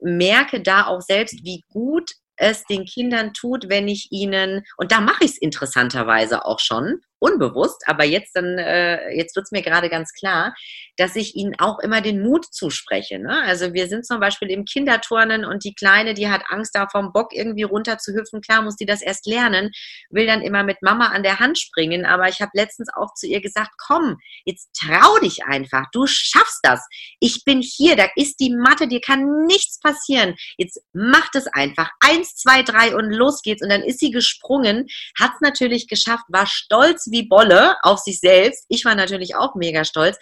[0.00, 5.00] merke da auch selbst, wie gut es den Kindern tut, wenn ich ihnen, und da
[5.00, 9.62] mache ich es interessanterweise auch schon, unbewusst, aber jetzt dann, äh, jetzt wird es mir
[9.62, 10.54] gerade ganz klar,
[10.96, 13.18] dass ich ihnen auch immer den Mut zuspreche.
[13.18, 13.42] Ne?
[13.44, 17.12] Also wir sind zum Beispiel im Kinderturnen und die Kleine, die hat Angst, da vom
[17.12, 18.40] Bock irgendwie runter zu hüpfen.
[18.42, 19.70] Klar muss die das erst lernen,
[20.10, 22.04] will dann immer mit Mama an der Hand springen.
[22.04, 26.60] Aber ich habe letztens auch zu ihr gesagt, komm, jetzt trau dich einfach, du schaffst
[26.62, 26.84] das.
[27.20, 30.34] Ich bin hier, da ist die Matte, dir kann nichts passieren.
[30.58, 31.90] Jetzt mach das einfach.
[32.00, 33.62] Eins, zwei, drei und los geht's.
[33.62, 38.18] Und dann ist sie gesprungen, hat es natürlich geschafft, war stolz wie Bolle auf sich
[38.18, 38.64] selbst.
[38.68, 40.18] Ich war natürlich auch mega stolz.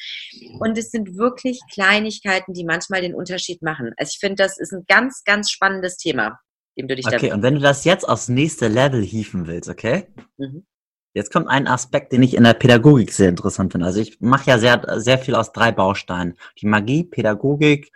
[0.59, 3.93] Und es sind wirklich Kleinigkeiten, die manchmal den Unterschied machen.
[3.97, 6.39] Also ich finde, das ist ein ganz, ganz spannendes Thema,
[6.79, 9.69] dem du dich Okay, da und wenn du das jetzt aufs nächste Level hieven willst,
[9.69, 10.09] okay?
[10.37, 10.67] Mhm.
[11.13, 13.87] Jetzt kommt ein Aspekt, den ich in der Pädagogik sehr interessant finde.
[13.87, 16.37] Also ich mache ja sehr, sehr viel aus drei Bausteinen.
[16.61, 17.91] Die Magie, Pädagogik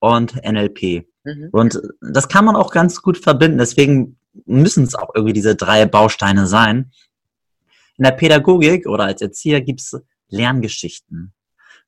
[0.00, 1.06] und NLP.
[1.22, 1.48] Mhm.
[1.52, 3.58] Und das kann man auch ganz gut verbinden.
[3.58, 6.90] Deswegen müssen es auch irgendwie diese drei Bausteine sein.
[7.98, 11.34] In der Pädagogik oder als Erzieher gibt es Lerngeschichten.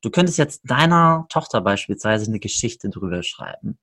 [0.00, 3.78] Du könntest jetzt deiner Tochter beispielsweise eine Geschichte drüber schreiben.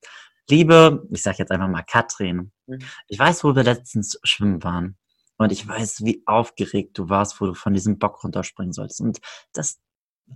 [0.50, 2.80] Liebe, ich sage jetzt einfach mal Katrin, mhm.
[3.08, 4.98] ich weiß, wo wir letztens schwimmen waren.
[5.38, 9.02] Und ich weiß, wie aufgeregt du warst, wo du von diesem Bock runterspringen sollst.
[9.02, 9.20] Und
[9.54, 9.80] das,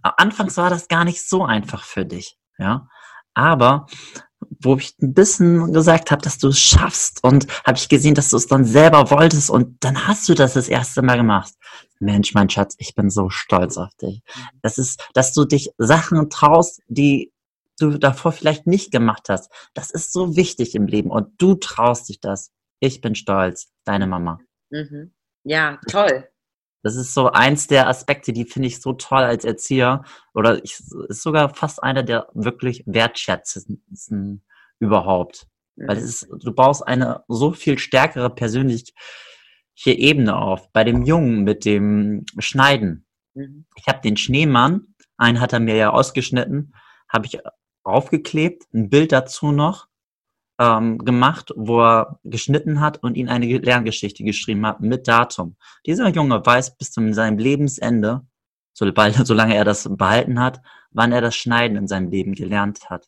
[0.02, 2.90] anfangs war das gar nicht so einfach für dich, ja.
[3.34, 3.86] Aber
[4.62, 8.30] wo ich ein bisschen gesagt habe, dass du es schaffst und habe ich gesehen, dass
[8.30, 11.54] du es dann selber wolltest und dann hast du das das erste Mal gemacht.
[12.00, 14.22] Mensch, mein Schatz, ich bin so stolz auf dich.
[14.62, 17.34] Das ist, dass du dich Sachen traust, die
[17.80, 19.52] du davor vielleicht nicht gemacht hast.
[19.74, 22.52] Das ist so wichtig im Leben und du traust dich das.
[22.80, 24.40] Ich bin stolz, deine Mama.
[24.70, 25.14] Mhm.
[25.44, 26.30] Ja, toll.
[26.82, 30.80] Das ist so eins der Aspekte, die finde ich so toll als Erzieher oder ich,
[31.10, 34.44] ist sogar fast einer der wirklich wertschätzendsten
[34.80, 35.48] überhaupt.
[35.76, 38.92] Weil es ist, du baust eine so viel stärkere persönliche
[39.86, 40.72] Ebene auf.
[40.72, 43.06] Bei dem Jungen mit dem Schneiden.
[43.34, 43.66] Mhm.
[43.76, 46.74] Ich habe den Schneemann, einen hat er mir ja ausgeschnitten,
[47.08, 47.40] habe ich
[47.84, 49.89] aufgeklebt, ein Bild dazu noch
[50.60, 55.56] ähm, gemacht, wo er geschnitten hat und ihn eine Lerngeschichte geschrieben hat mit Datum.
[55.86, 58.28] Dieser Junge weiß bis zu seinem Lebensende,
[58.74, 63.08] sobald, solange er das behalten hat, wann er das Schneiden in seinem Leben gelernt hat.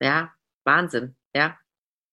[0.00, 0.32] Ja,
[0.64, 1.16] Wahnsinn.
[1.34, 1.58] Ja,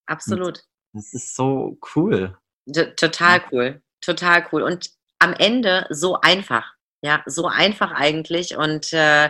[0.05, 0.63] absolut.
[0.93, 2.37] Das ist so cool.
[2.71, 3.81] T total cool.
[4.01, 4.63] Total cool.
[4.63, 6.73] Und am Ende so einfach.
[7.01, 8.57] Ja, so einfach eigentlich.
[8.57, 9.29] Und äh,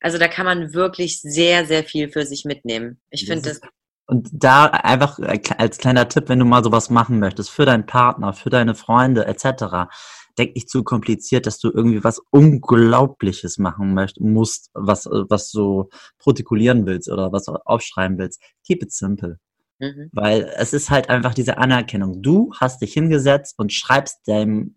[0.00, 3.00] also da kann man wirklich sehr, sehr viel für sich mitnehmen.
[3.10, 3.60] Ich finde das.
[4.08, 5.18] Und da einfach
[5.58, 9.26] als kleiner Tipp, wenn du mal sowas machen möchtest, für deinen Partner, für deine Freunde
[9.26, 9.88] etc.,
[10.38, 15.88] denk nicht zu kompliziert, dass du irgendwie was Unglaubliches machen möchtest, musst, was, was so
[16.18, 18.42] protokollieren willst oder was aufschreiben willst.
[18.64, 19.38] Keep it simple.
[19.78, 20.10] Mhm.
[20.12, 22.22] Weil es ist halt einfach diese Anerkennung.
[22.22, 24.74] Du hast dich hingesetzt und schreibst deinem,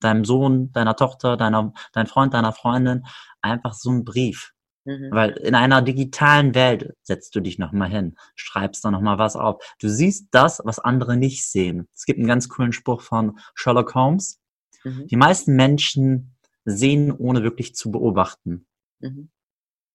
[0.00, 3.04] deinem Sohn, deiner Tochter, deiner, dein Freund, deiner Freundin
[3.40, 4.52] einfach so einen Brief.
[4.86, 5.10] Mhm.
[5.10, 9.62] Weil in einer digitalen Welt setzt du dich nochmal hin, schreibst da nochmal was auf.
[9.80, 11.88] Du siehst das, was andere nicht sehen.
[11.92, 14.40] Es gibt einen ganz coolen Spruch von Sherlock Holmes.
[14.84, 15.08] Mhm.
[15.08, 18.66] Die meisten Menschen sehen, ohne wirklich zu beobachten.
[19.00, 19.30] Mhm.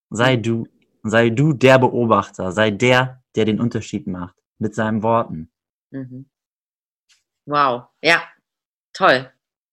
[0.10, 0.68] Sei du,
[1.04, 5.52] sei du der Beobachter, sei der, der den Unterschied macht mit seinen Worten.
[5.92, 6.30] Mhm.
[7.46, 8.24] Wow, ja,
[8.94, 9.32] toll.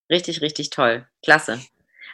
[0.09, 1.07] Richtig, richtig toll.
[1.23, 1.59] Klasse.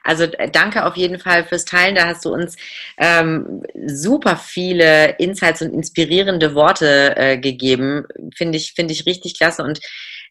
[0.04, 1.96] Also äh, danke auf jeden Fall fürs Teilen.
[1.96, 2.56] Da hast du uns
[2.98, 8.04] ähm, super viele Insights und inspirierende Worte äh, gegeben.
[8.36, 9.62] Finde ich, finde ich richtig klasse.
[9.64, 9.80] Und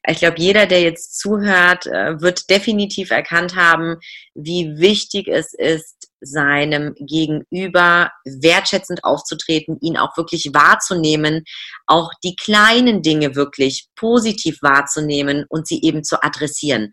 [0.07, 3.97] ich glaube, jeder, der jetzt zuhört, äh, wird definitiv erkannt haben,
[4.35, 11.43] wie wichtig es ist, seinem Gegenüber wertschätzend aufzutreten, ihn auch wirklich wahrzunehmen,
[11.85, 16.91] auch die kleinen Dinge wirklich positiv wahrzunehmen und sie eben zu adressieren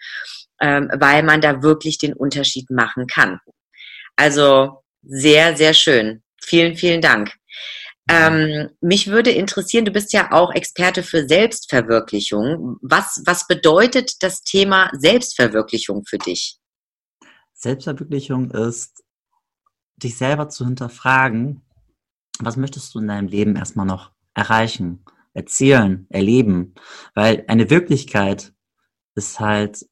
[0.61, 3.41] ähm, weil man da wirklich den Unterschied machen kann.
[4.17, 6.23] Also sehr, sehr schön.
[6.43, 7.33] Vielen, vielen Dank.
[8.11, 12.77] Ähm, mich würde interessieren, du bist ja auch Experte für Selbstverwirklichung.
[12.83, 16.59] Was, was bedeutet das Thema Selbstverwirklichung für dich?
[17.55, 19.05] Selbstverwirklichung ist,
[19.97, 21.63] dich selber zu hinterfragen,
[22.41, 26.75] was möchtest du in deinem Leben erstmal noch erreichen, erzielen, erleben?
[27.15, 28.53] Weil eine Wirklichkeit
[29.15, 29.87] ist halt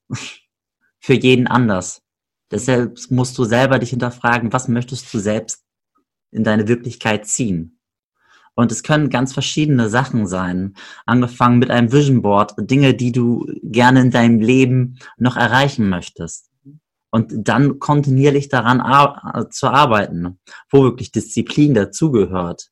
[1.00, 2.02] für jeden anders.
[2.50, 5.64] Deshalb musst du selber dich hinterfragen, was möchtest du selbst
[6.30, 7.78] in deine Wirklichkeit ziehen.
[8.54, 10.74] Und es können ganz verschiedene Sachen sein.
[11.06, 16.50] Angefangen mit einem Vision Board, Dinge, die du gerne in deinem Leben noch erreichen möchtest.
[17.10, 22.70] Und dann kontinuierlich daran ar zu arbeiten, wo wirklich Disziplin dazugehört.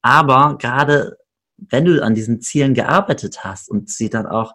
[0.00, 1.18] Aber gerade
[1.58, 4.54] wenn du an diesen Zielen gearbeitet hast und sie dann auch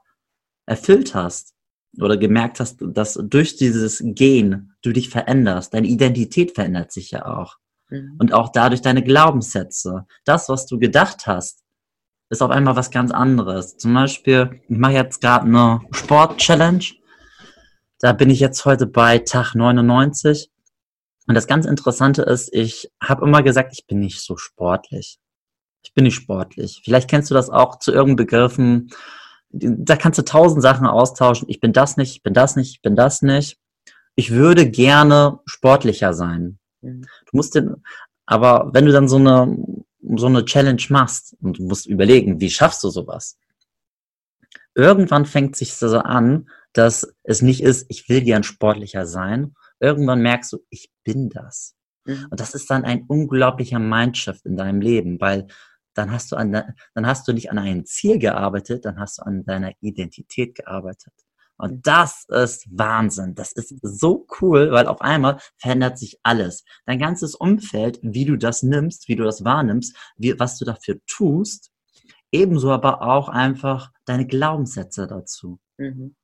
[0.66, 1.54] erfüllt hast,
[2.00, 7.26] oder gemerkt hast, dass durch dieses Gehen du dich veränderst, deine Identität verändert sich ja
[7.26, 7.58] auch.
[7.90, 8.16] Mhm.
[8.20, 10.06] Und auch dadurch deine Glaubenssätze.
[10.24, 11.64] Das, was du gedacht hast,
[12.30, 13.78] ist auf einmal was ganz anderes.
[13.78, 16.86] Zum Beispiel, ich mache jetzt gerade eine Sport-Challenge.
[18.00, 20.50] Da bin ich jetzt heute bei Tag 99.
[21.28, 25.20] Und das ganz Interessante ist, ich habe immer gesagt, ich bin nicht so sportlich.
[25.84, 26.82] Ich bin nicht sportlich.
[26.84, 28.90] Vielleicht kennst du das auch zu irgendeinen Begriffen,
[29.54, 31.50] da kannst du tausend Sachen austauschen.
[31.50, 33.58] Ich bin das nicht, ich bin das nicht, ich bin das nicht.
[34.16, 36.60] Ich würde gerne sportlicher sein.
[36.82, 37.02] Mhm.
[37.02, 37.84] Du musst den,
[38.26, 39.58] aber wenn du dann so eine,
[40.16, 43.38] so eine Challenge machst und du musst überlegen, wie schaffst du sowas?
[44.74, 49.54] Irgendwann fängt sich so an, dass es nicht ist, ich will gern sportlicher sein.
[49.80, 51.76] Irgendwann merkst du, ich bin das.
[52.06, 52.28] Mhm.
[52.30, 55.48] Und das ist dann ein unglaublicher Mindshift in deinem Leben, weil
[55.94, 59.24] dann hast du an, dann hast du nicht an einem Ziel gearbeitet, dann hast du
[59.24, 61.14] an deiner Identität gearbeitet.
[61.58, 61.82] Und mhm.
[61.84, 63.36] das ist Wahnsinn.
[63.36, 66.64] Das ist so cool, weil auf einmal verändert sich alles.
[66.86, 71.00] Dein ganzes Umfeld, wie du das nimmst, wie du das wahrnimmst, wie, was du dafür
[71.06, 71.72] tust,
[72.32, 75.60] ebenso aber auch einfach deine Glaubenssätze dazu.
[75.78, 76.16] Mhm.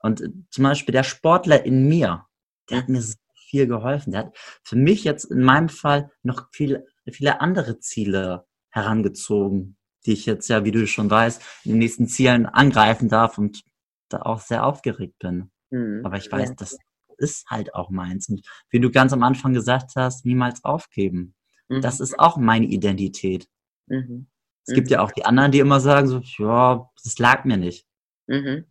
[0.00, 2.26] Und zum Beispiel der Sportler in mir,
[2.68, 3.14] der hat mir so
[3.48, 4.12] viel geholfen.
[4.12, 10.12] Der hat für mich jetzt in meinem Fall noch viele, viele andere Ziele herangezogen, die
[10.12, 13.62] ich jetzt ja, wie du schon weißt, in den nächsten Zielen angreifen darf und
[14.08, 15.50] da auch sehr aufgeregt bin.
[15.70, 16.02] Mhm.
[16.04, 16.54] Aber ich weiß, ja.
[16.56, 16.76] das
[17.18, 18.28] ist halt auch meins.
[18.28, 21.34] Und wie du ganz am Anfang gesagt hast, niemals aufgeben.
[21.68, 21.80] Mhm.
[21.80, 23.48] Das ist auch meine Identität.
[23.86, 24.26] Mhm.
[24.66, 27.86] Es gibt ja auch die anderen, die immer sagen so, ja, das lag mir nicht.
[28.26, 28.66] Mhm.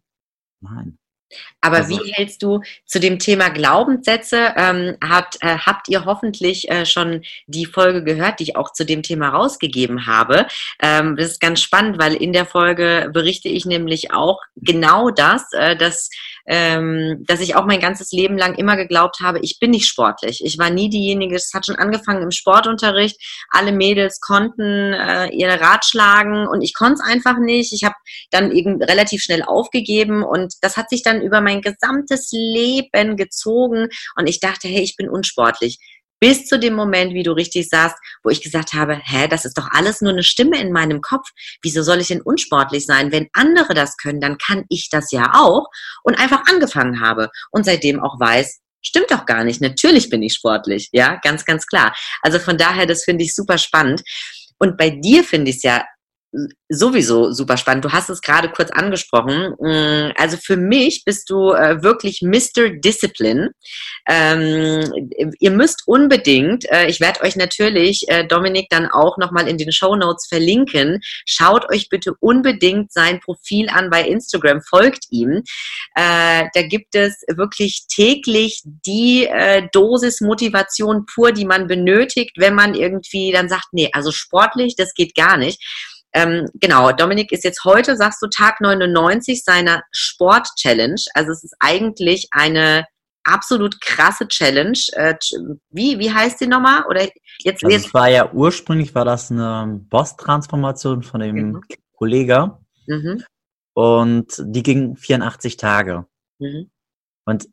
[0.62, 0.98] Nein.
[1.62, 4.54] Aber also, wie hältst du zu dem Thema Glaubenssätze?
[4.56, 8.86] Ähm, hat, äh, habt ihr hoffentlich äh, schon die Folge gehört, die ich auch zu
[8.86, 10.48] dem Thema rausgegeben habe?
[10.82, 15.54] Ähm, das ist ganz spannend, weil in der Folge berichte ich nämlich auch genau das,
[15.54, 16.10] äh, dass
[16.46, 20.42] ähm, dass ich auch mein ganzes Leben lang immer geglaubt habe, ich bin nicht sportlich.
[20.44, 23.18] Ich war nie diejenige, es hat schon angefangen im Sportunterricht.
[23.50, 27.74] Alle Mädels konnten äh, ihre Rad schlagen und ich konnte es einfach nicht.
[27.74, 27.96] Ich habe
[28.32, 33.88] dann eben relativ schnell aufgegeben und das hat sich dann über mein gesamtes Leben gezogen
[34.16, 35.80] und ich dachte, hey, ich bin unsportlich
[36.22, 39.58] bis zu dem Moment, wie du richtig sagst, wo ich gesagt habe, hä, das ist
[39.58, 41.28] doch alles nur eine Stimme in meinem Kopf.
[41.64, 43.12] Wieso soll ich denn unsportlich sein?
[43.12, 45.66] Wenn andere das können, dann kann ich das ja auch.
[46.04, 49.62] Und einfach angefangen habe und seitdem auch weiß, stimmt doch gar nicht.
[49.62, 50.90] Natürlich bin ich sportlich.
[50.92, 51.94] Ja, ganz, ganz klar.
[52.22, 54.02] Also von daher, das finde ich super spannend.
[54.60, 55.84] Und bei dir finde ich es ja
[56.70, 57.84] sowieso super spannend.
[57.84, 59.54] Du hast es gerade kurz angesprochen.
[59.60, 62.70] Mm, also für mich bist du äh, wirklich Mr.
[62.70, 63.52] Discipline.
[64.08, 64.90] Ähm,
[65.40, 69.72] ihr müsst unbedingt, äh, ich werde euch natürlich, äh, Dominik, dann auch nochmal in den
[69.72, 71.02] Show Notes verlinken.
[71.26, 75.44] Schaut euch bitte unbedingt sein Profil an bei Instagram, folgt ihm.
[75.96, 79.28] Da gibt es wirklich täglich die
[79.72, 84.94] Dosis Motivation pur, die man benötigt, wenn man irgendwie dann sagt, nee, also sportlich, das
[84.94, 85.62] geht gar nicht.
[86.14, 91.02] Ähm, genau, Dominik ist jetzt heute, sagst du, Tag 99 seiner Sport-Challenge.
[91.14, 92.86] Also es ist eigentlich eine
[93.24, 94.78] absolut krasse Challenge.
[94.94, 95.16] Äh,
[95.70, 96.86] wie, wie heißt die nochmal?
[96.88, 97.08] Oder
[97.40, 101.62] jetzt, also es war ja ursprünglich war das eine Boss-Transformation von dem mhm.
[101.96, 102.58] Kollege.
[102.88, 103.24] Mhm.
[103.74, 106.06] Und die ging 84 Tage.
[106.40, 106.70] Mhm.
[107.26, 107.48] Und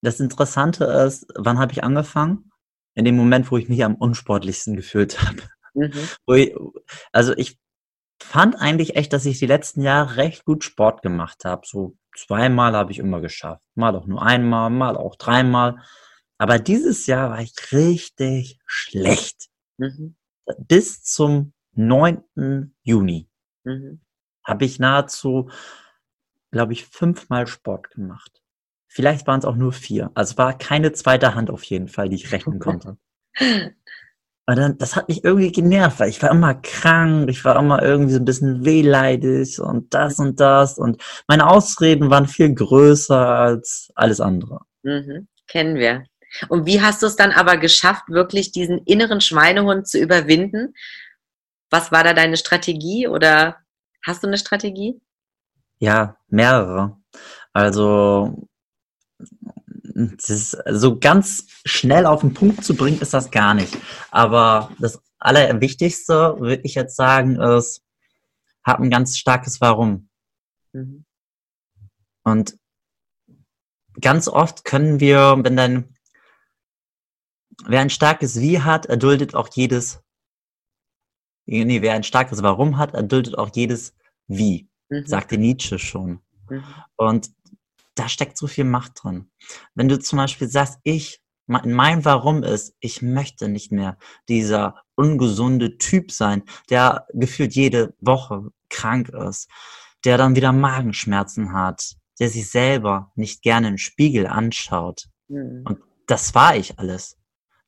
[0.00, 2.50] das Interessante ist, wann habe ich angefangen?
[2.94, 5.42] In dem Moment, wo ich mich am unsportlichsten gefühlt habe.
[5.74, 6.72] Mhm.
[7.12, 7.58] also ich
[8.22, 11.62] fand eigentlich echt, dass ich die letzten Jahre recht gut Sport gemacht habe.
[11.66, 13.62] So zweimal habe ich immer geschafft.
[13.74, 15.82] Mal auch nur einmal, mal auch dreimal.
[16.38, 19.48] Aber dieses Jahr war ich richtig schlecht.
[19.78, 20.16] Mhm.
[20.58, 22.22] Bis zum 9.
[22.82, 23.28] Juni
[23.64, 24.00] mhm.
[24.44, 25.50] habe ich nahezu,
[26.50, 28.42] glaube ich, fünfmal Sport gemacht.
[28.88, 30.10] Vielleicht waren es auch nur vier.
[30.14, 32.98] Also war keine zweite Hand auf jeden Fall, die ich rechnen konnte.
[34.46, 37.80] Und dann, das hat mich irgendwie genervt, weil ich war immer krank, ich war immer
[37.80, 43.16] irgendwie so ein bisschen wehleidig und das und das und meine Ausreden waren viel größer
[43.16, 44.60] als alles andere.
[44.82, 46.04] Mhm, kennen wir.
[46.48, 50.74] Und wie hast du es dann aber geschafft, wirklich diesen inneren Schweinehund zu überwinden?
[51.70, 53.58] Was war da deine Strategie oder
[54.04, 55.00] hast du eine Strategie?
[55.78, 56.96] Ja, mehrere.
[57.52, 58.48] Also
[59.94, 63.76] das so ganz schnell auf den Punkt zu bringen, ist das gar nicht.
[64.10, 67.82] Aber das Allerwichtigste, würde ich jetzt sagen, ist,
[68.64, 70.08] hab ein ganz starkes Warum.
[70.72, 71.04] Mhm.
[72.24, 72.58] Und
[74.00, 75.96] ganz oft können wir, wenn dann,
[77.64, 80.02] wer ein starkes Wie hat, erduldet auch jedes,
[81.46, 83.94] nee, wer ein starkes Warum hat, erduldet auch jedes
[84.26, 85.06] Wie, mhm.
[85.06, 86.20] sagte Nietzsche schon.
[86.48, 86.64] Mhm.
[86.96, 87.30] Und
[87.94, 89.30] da steckt so viel Macht drin.
[89.74, 95.76] Wenn du zum Beispiel sagst, ich, mein Warum ist, ich möchte nicht mehr dieser ungesunde
[95.76, 99.48] Typ sein, der gefühlt jede Woche krank ist,
[100.04, 105.08] der dann wieder Magenschmerzen hat, der sich selber nicht gerne im Spiegel anschaut.
[105.28, 105.64] Mhm.
[105.66, 107.18] Und das war ich alles.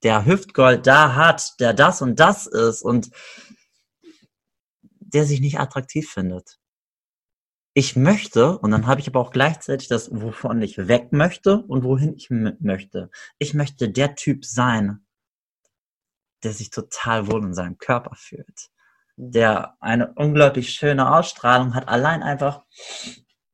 [0.03, 3.11] Der Hüftgold da hat, der das und das ist und
[5.01, 6.59] der sich nicht attraktiv findet.
[7.75, 11.83] Ich möchte, und dann habe ich aber auch gleichzeitig das, wovon ich weg möchte und
[11.83, 13.11] wohin ich möchte.
[13.39, 15.05] Ich möchte der Typ sein,
[16.45, 18.71] der sich total wohl in seinem Körper fühlt,
[19.17, 22.63] der eine unglaublich schöne Ausstrahlung hat, allein einfach,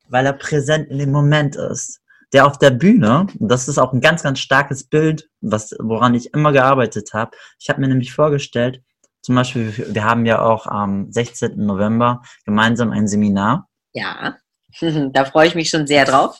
[0.07, 1.99] weil er präsent in dem Moment ist.
[2.33, 6.33] Der auf der Bühne, das ist auch ein ganz, ganz starkes Bild, was, woran ich
[6.33, 7.35] immer gearbeitet habe.
[7.59, 8.83] Ich habe mir nämlich vorgestellt,
[9.21, 11.57] zum Beispiel, wir haben ja auch am 16.
[11.57, 13.67] November gemeinsam ein Seminar.
[13.93, 14.37] Ja,
[14.81, 16.39] da freue ich mich schon sehr drauf.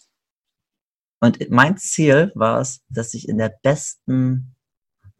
[1.19, 4.55] Und mein Ziel war es, dass ich in der besten,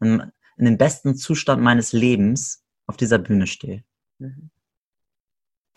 [0.00, 3.84] in, in dem besten Zustand meines Lebens auf dieser Bühne stehe.
[4.18, 4.50] Mhm.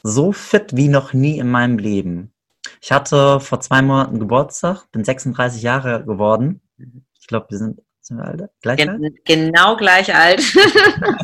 [0.02, 2.34] So fit wie noch nie in meinem Leben.
[2.82, 6.62] Ich hatte vor zwei Monaten Geburtstag, bin 36 Jahre geworden.
[6.78, 7.06] Mhm.
[7.20, 9.26] Ich glaube, wir sind sind wir alle gleich Gen alt?
[9.26, 10.40] Genau gleich alt.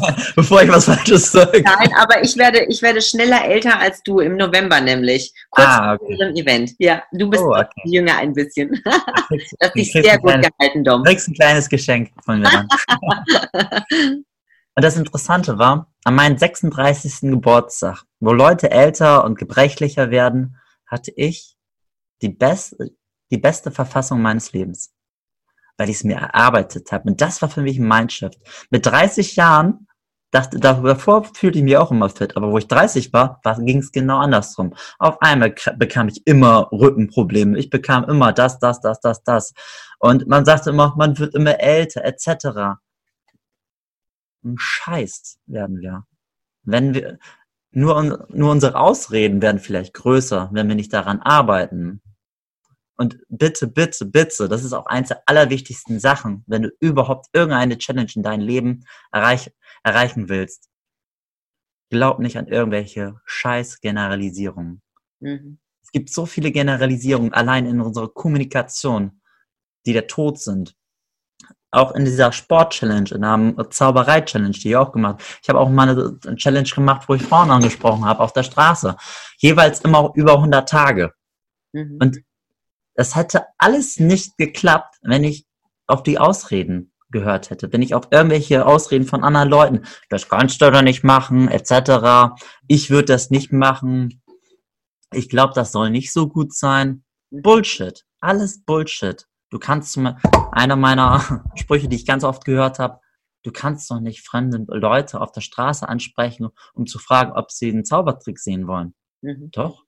[0.35, 1.61] Bevor ich was Falsches sage.
[1.61, 5.31] Nein, aber ich werde, ich werde schneller älter als du im November nämlich.
[5.51, 6.15] Kurz ah, okay.
[6.17, 6.71] vor dem Event.
[6.79, 7.81] Ja, du bist oh, okay.
[7.85, 8.81] jünger ein bisschen.
[9.29, 11.03] das ist dich sehr gut kleines, gehalten, Dom.
[11.03, 12.49] Du kriegst ein kleines Geschenk von mir
[14.73, 17.29] und das Interessante war, an meinem 36.
[17.29, 20.57] Geburtstag, wo Leute älter und gebrechlicher werden,
[20.87, 21.57] hatte ich
[22.23, 22.75] die, best,
[23.29, 24.93] die beste Verfassung meines Lebens
[25.81, 27.09] weil ich es mir erarbeitet habe.
[27.09, 28.37] Und das war für mich ein Mindshift.
[28.69, 29.87] Mit 30 Jahren
[30.29, 33.79] dachte, davor fühlte ich mich auch immer fit, aber wo ich 30 war, war ging
[33.79, 34.75] es genau andersrum.
[34.99, 37.57] Auf einmal bekam ich immer Rückenprobleme.
[37.57, 39.53] Ich bekam immer das, das, das, das, das.
[39.97, 42.77] Und man sagte immer, man wird immer älter, etc.
[44.43, 46.03] Ein Scheiß werden wir.
[46.61, 47.17] Wenn wir,
[47.71, 52.03] nur, nur unsere Ausreden werden vielleicht größer, wenn wir nicht daran arbeiten.
[53.01, 57.79] Und bitte, bitte, bitte, das ist auch eins der allerwichtigsten Sachen, wenn du überhaupt irgendeine
[57.79, 60.69] Challenge in deinem Leben erreich, erreichen willst.
[61.89, 64.83] Glaub nicht an irgendwelche Scheiß-Generalisierungen.
[65.19, 65.57] Mhm.
[65.83, 69.19] Es gibt so viele Generalisierungen allein in unserer Kommunikation,
[69.87, 70.75] die der Tod sind.
[71.71, 73.21] Auch in dieser Sport-Challenge, in
[73.57, 75.23] der Zauberei-Challenge, die ich auch gemacht habe.
[75.41, 78.95] Ich habe auch mal eine Challenge gemacht, wo ich Frauen angesprochen habe auf der Straße.
[79.37, 81.13] Jeweils immer über 100 Tage.
[81.73, 81.97] Mhm.
[81.99, 82.21] Und
[82.95, 85.45] das hätte alles nicht geklappt, wenn ich
[85.87, 90.61] auf die Ausreden gehört hätte, wenn ich auf irgendwelche Ausreden von anderen Leuten, das kannst
[90.61, 92.33] du doch nicht machen, etc.
[92.67, 94.21] Ich würde das nicht machen.
[95.13, 97.03] Ich glaube, das soll nicht so gut sein.
[97.29, 98.05] Bullshit.
[98.21, 99.27] Alles Bullshit.
[99.49, 99.99] Du kannst,
[100.51, 103.01] einer meiner Sprüche, die ich ganz oft gehört habe,
[103.43, 107.69] du kannst doch nicht fremde Leute auf der Straße ansprechen, um zu fragen, ob sie
[107.69, 108.93] einen Zaubertrick sehen wollen.
[109.21, 109.49] Mhm.
[109.51, 109.83] Doch.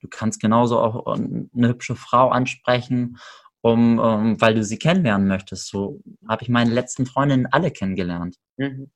[0.00, 3.18] Du kannst genauso auch eine hübsche Frau ansprechen,
[3.60, 5.68] um, um ähm, weil du sie kennenlernen möchtest.
[5.68, 8.36] So habe ich meine letzten Freundinnen alle kennengelernt.
[8.56, 8.90] Mhm.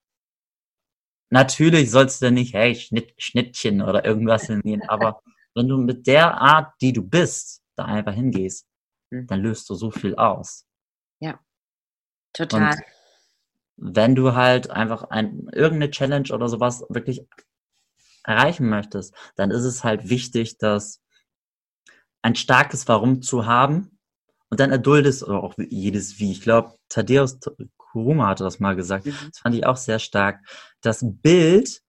[1.31, 5.23] Natürlich sollst du nicht, hey, Schnitt, Schnittchen oder irgendwas hingehen, aber
[5.55, 8.67] wenn du mit der Art, die du bist, da einfach hingehst,
[9.11, 9.27] mhm.
[9.27, 10.67] dann löst du so viel aus.
[11.21, 11.41] Ja,
[12.33, 12.75] total.
[12.75, 12.83] Und
[13.77, 17.27] wenn du halt einfach ein, irgendeine Challenge oder sowas wirklich
[18.25, 21.01] erreichen möchtest, dann ist es halt wichtig, dass
[22.23, 23.99] ein starkes Warum zu haben
[24.49, 26.33] und dann erduldest oder auch jedes Wie.
[26.33, 27.41] Ich glaube, Thaddeus
[27.77, 29.07] Kuruma hatte das mal gesagt.
[29.07, 29.17] Mhm.
[29.29, 30.41] Das fand ich auch sehr stark.
[30.81, 31.83] Das Bild,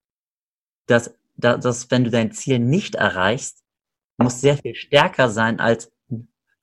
[0.86, 3.62] dass, dass, wenn du dein Ziel nicht erreichst,
[4.16, 5.90] muss sehr viel stärker sein als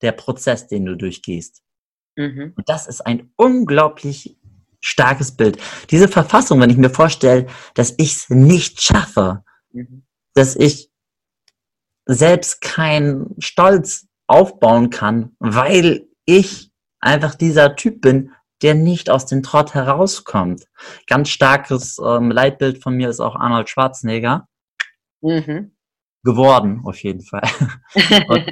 [0.02, 1.62] der Prozess, den du durchgehst.
[2.16, 2.54] Mhm.
[2.56, 4.38] Und das ist ein unglaublich
[4.80, 5.58] starkes Bild.
[5.92, 9.44] Diese Verfassung, wenn ich mir vorstelle, dass ich es nicht schaffe,
[9.74, 10.04] Mhm.
[10.34, 10.90] dass ich
[12.06, 19.44] selbst keinen Stolz aufbauen kann, weil ich einfach dieser Typ bin, der nicht aus dem
[19.44, 20.68] Trott herauskommt.
[21.08, 24.48] Ganz starkes ähm, Leitbild von mir ist auch Arnold Schwarzenegger.
[25.22, 25.76] Mhm.
[26.24, 27.48] Geworden, auf jeden Fall.
[28.28, 28.48] und,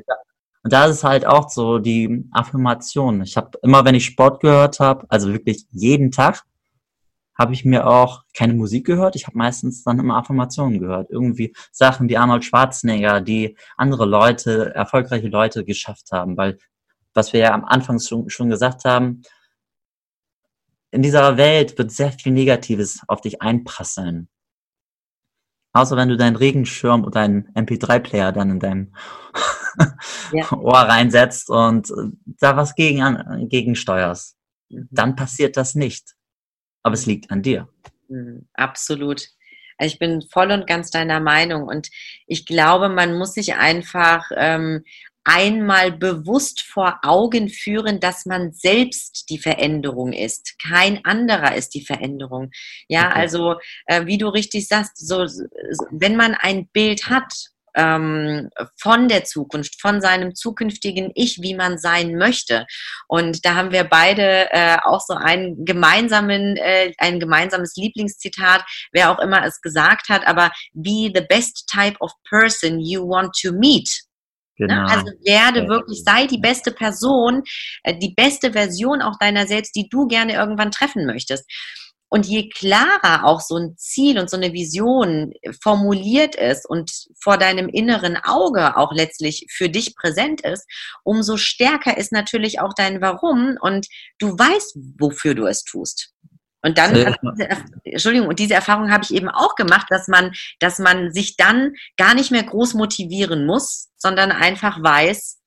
[0.64, 3.22] und da ist halt auch so die Affirmation.
[3.22, 6.44] Ich habe immer, wenn ich Sport gehört habe, also wirklich jeden Tag,
[7.40, 9.16] habe ich mir auch keine Musik gehört.
[9.16, 11.10] Ich habe meistens dann immer Affirmationen gehört.
[11.10, 16.36] Irgendwie Sachen, die Arnold Schwarzenegger, die andere Leute, erfolgreiche Leute geschafft haben.
[16.36, 16.58] Weil,
[17.14, 19.22] was wir ja am Anfang schon, schon gesagt haben,
[20.92, 24.28] in dieser Welt wird sehr viel Negatives auf dich einprasseln.
[25.72, 28.96] Außer wenn du deinen Regenschirm oder deinen MP3-Player dann in dein
[30.34, 30.52] ja.
[30.52, 31.90] Ohr reinsetzt und
[32.26, 34.36] da was gegen, gegen steuerst.
[34.70, 34.90] Mhm.
[34.92, 36.16] Dann passiert das nicht
[36.84, 37.68] aber es liegt an dir.
[38.08, 39.28] Mhm, absolut.
[39.78, 41.90] Also ich bin voll und ganz deiner Meinung und
[42.28, 44.84] ich glaube, man muss sich einfach ähm,
[45.24, 50.58] einmal bewusst vor Augen führen, dass man selbst die Veränderung ist.
[50.60, 52.52] Kein anderer ist die Veränderung.
[52.88, 53.20] Ja, okay.
[53.20, 53.56] also
[53.86, 55.26] äh, wie du richtig sagst, so,
[55.92, 57.32] wenn man ein Bild hat
[57.76, 62.66] ähm, von der Zukunft, von seinem zukünftigen Ich, wie man sein möchte.
[63.08, 69.12] Und da haben wir beide äh, auch so einen gemeinsamen, äh, ein gemeinsames Lieblingszitat, wer
[69.12, 73.52] auch immer es gesagt hat, aber be the best type of person you want to
[73.52, 73.90] meet.
[74.60, 74.68] Ne?
[74.68, 74.88] Genau.
[74.88, 77.44] Also werde wirklich, sei die beste Person,
[77.84, 81.46] äh, die beste Version auch deiner selbst, die du gerne irgendwann treffen möchtest.
[82.10, 85.32] Und je klarer auch so ein Ziel und so eine Vision
[85.62, 86.92] formuliert ist und
[87.22, 90.66] vor deinem inneren Auge auch letztlich für dich präsent ist,
[91.04, 93.88] umso stärker ist natürlich auch dein Warum und
[94.18, 96.14] du weißt, wofür du es tust.
[96.62, 97.16] Und dann.
[97.84, 101.74] Entschuldigung, und diese Erfahrung habe ich eben auch gemacht, dass man, dass man sich dann
[101.96, 105.40] gar nicht mehr groß motivieren muss, sondern einfach weiß,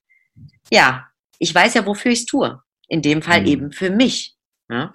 [0.71, 1.07] ja,
[1.39, 2.63] ich weiß ja, wofür ich es tue.
[2.89, 3.47] In dem Fall mhm.
[3.47, 4.37] eben für mich.
[4.71, 4.93] Ja?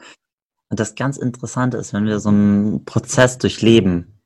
[0.70, 4.22] Und das ganz Interessante ist, wenn wir so einen Prozess durchleben.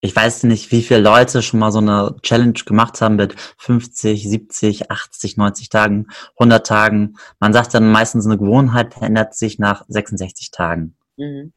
[0.00, 4.28] Ich weiß nicht, wie viele Leute schon mal so eine Challenge gemacht haben mit 50,
[4.28, 6.06] 70, 80, 90 Tagen,
[6.38, 7.14] 100 Tagen.
[7.38, 10.96] Man sagt dann meistens, eine Gewohnheit verändert sich nach 66 Tagen.
[11.16, 11.52] Mhm.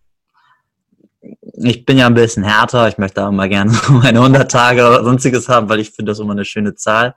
[1.54, 2.88] Ich bin ja ein bisschen härter.
[2.88, 6.20] Ich möchte auch mal gerne meine 100 Tage oder sonstiges haben, weil ich finde das
[6.20, 7.16] immer eine schöne Zahl.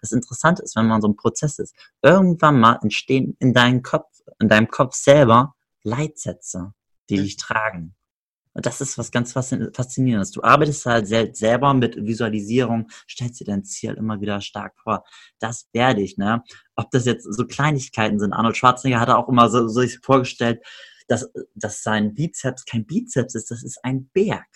[0.00, 4.06] Das Interessante ist, wenn man so ein Prozess ist, irgendwann mal entstehen in deinem Kopf,
[4.40, 6.72] in deinem Kopf selber Leitsätze,
[7.08, 7.94] die dich tragen.
[8.52, 10.32] Und das ist was ganz Faszinierendes.
[10.32, 11.06] Du arbeitest halt
[11.36, 15.04] selber mit Visualisierung, stellst dir dein Ziel immer wieder stark vor.
[15.38, 16.42] Das werde ich, ne?
[16.74, 18.32] Ob das jetzt so Kleinigkeiten sind.
[18.32, 20.60] Arnold Schwarzenegger hat auch immer so, so sich vorgestellt,
[21.06, 24.48] dass, dass sein Bizeps kein Bizeps ist, das ist ein Berg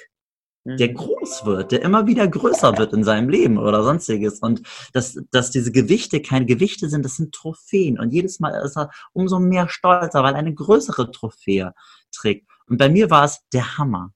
[0.64, 0.94] der mhm.
[0.94, 4.40] groß wird, der immer wieder größer wird in seinem Leben oder sonstiges.
[4.40, 4.62] Und
[4.92, 7.98] dass, dass diese Gewichte keine Gewichte sind, das sind Trophäen.
[7.98, 11.74] Und jedes Mal ist er umso mehr stolzer, weil er eine größere Trophäe
[12.12, 12.48] trägt.
[12.66, 14.12] Und bei mir war es der Hammer.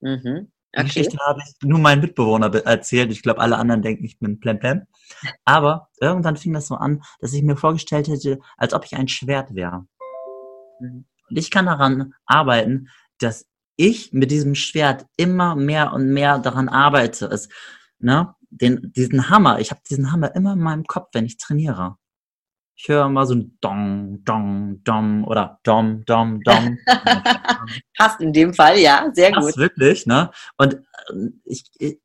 [0.00, 0.50] Mhm.
[0.72, 0.82] Okay.
[0.82, 3.12] Die Geschichte habe ich nur meinen Mitbewohner erzählt.
[3.12, 4.58] Ich glaube, alle anderen denken, ich bin plem
[5.44, 9.06] Aber irgendwann fing das so an, dass ich mir vorgestellt hätte, als ob ich ein
[9.06, 9.86] Schwert wäre.
[10.80, 11.04] Mhm.
[11.28, 13.46] Und ich kann daran arbeiten, dass
[13.76, 17.50] ich mit diesem Schwert immer mehr und mehr daran arbeite, ist,
[17.98, 21.96] ne, den, diesen Hammer, ich habe diesen Hammer immer in meinem Kopf, wenn ich trainiere.
[22.76, 26.76] Ich höre immer so ein Dong, Dong, Dom oder Dom, Dom, Dom.
[27.96, 29.56] Passt in dem Fall, ja, sehr Passt gut.
[29.56, 30.30] wirklich, ne?
[30.56, 32.00] Und äh, ich, ich,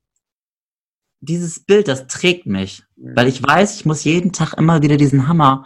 [1.22, 3.16] dieses Bild, das trägt mich, mhm.
[3.16, 5.66] weil ich weiß, ich muss jeden Tag immer wieder diesen Hammer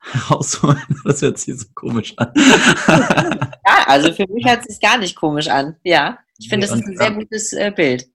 [0.30, 0.82] rausholen.
[1.04, 2.32] Das hört sich so komisch an.
[2.36, 5.76] ja, also für mich hört es sich gar nicht komisch an.
[5.82, 8.08] Ja, ich finde, das ist ein sehr gutes äh, Bild.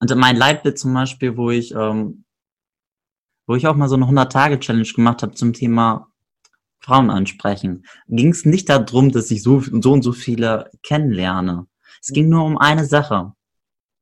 [0.00, 2.24] Und mein Leitbild zum Beispiel, wo ich, ähm,
[3.46, 6.08] wo ich auch mal so eine 100-Tage-Challenge gemacht habe zum Thema
[6.80, 11.66] Frauen ansprechen, ging es nicht darum, dass ich so, so und so viele kennenlerne.
[12.00, 13.32] Es ging nur um eine Sache.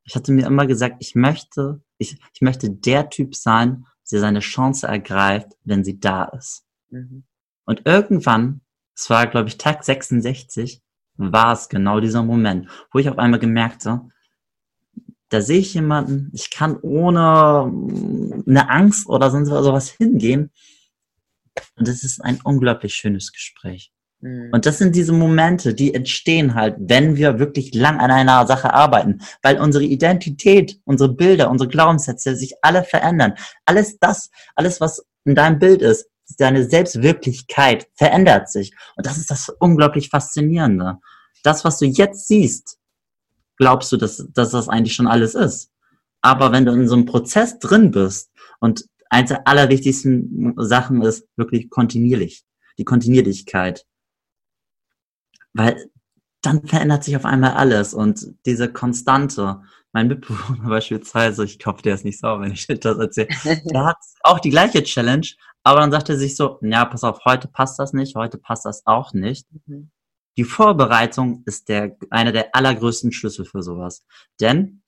[0.05, 4.41] Ich hatte mir immer gesagt, ich möchte, ich, ich möchte der Typ sein, der seine
[4.41, 6.66] Chance ergreift, wenn sie da ist.
[6.91, 7.25] Mhm.
[7.65, 8.61] Und irgendwann,
[8.95, 10.83] es war, glaube ich, Tag 66,
[11.17, 14.03] war es genau dieser Moment, wo ich auf einmal gemerkte,
[15.29, 20.53] da sehe ich jemanden, ich kann ohne mm, eine Angst oder sonst was hingehen.
[21.77, 23.93] Und es ist ein unglaublich schönes Gespräch.
[24.21, 24.51] Mhm.
[24.53, 28.73] Und das sind diese Momente, die entstehen halt, wenn wir wirklich lang an einer Sache
[28.73, 33.35] arbeiten, weil unsere Identität, unsere Bilder, unsere Glaubenssätze sich alle verändern.
[33.65, 36.09] Alles das, alles was in deinem Bild ist,
[36.39, 38.75] deine Selbstwirklichkeit verändert sich.
[38.97, 40.99] Und das ist das unglaublich Faszinierende.
[41.43, 42.79] Das, was du jetzt siehst,
[43.57, 45.71] glaubst du, dass, dass das eigentlich schon alles ist.
[46.21, 51.29] Aber wenn du in so einem Prozess drin bist und eins der allerwichtigsten Sachen ist
[51.37, 52.45] wirklich kontinuierlich,
[52.79, 53.87] die Kontinuierlichkeit.
[55.53, 55.91] Weil
[56.43, 59.63] dann verändert sich auf einmal alles und diese Konstante.
[59.93, 63.97] Mein Mitbewohner beispielsweise, ich hoffe, der ist nicht sauer, wenn ich das erzähle, der hat
[64.23, 65.27] auch die gleiche Challenge,
[65.67, 68.65] aber dann sagt er sich so, ja, pass auf, heute passt das nicht, heute passt
[68.65, 69.49] das auch nicht.
[69.67, 69.91] Mhm.
[70.37, 74.07] Die Vorbereitung ist der, einer der allergrößten Schlüssel für sowas.
[74.41, 74.85] Denn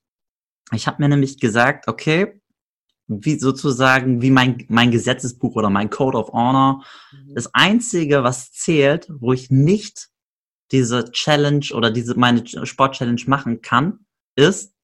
[0.70, 2.40] ich habe mir nämlich gesagt, okay,
[3.08, 6.84] wie sozusagen wie mein, mein Gesetzesbuch oder mein Code of Honor.
[7.10, 7.34] Mhm.
[7.34, 10.10] Das Einzige, was zählt, wo ich nicht
[10.70, 14.06] diese Challenge oder diese meine Sport-Challenge machen kann,
[14.36, 14.76] ist,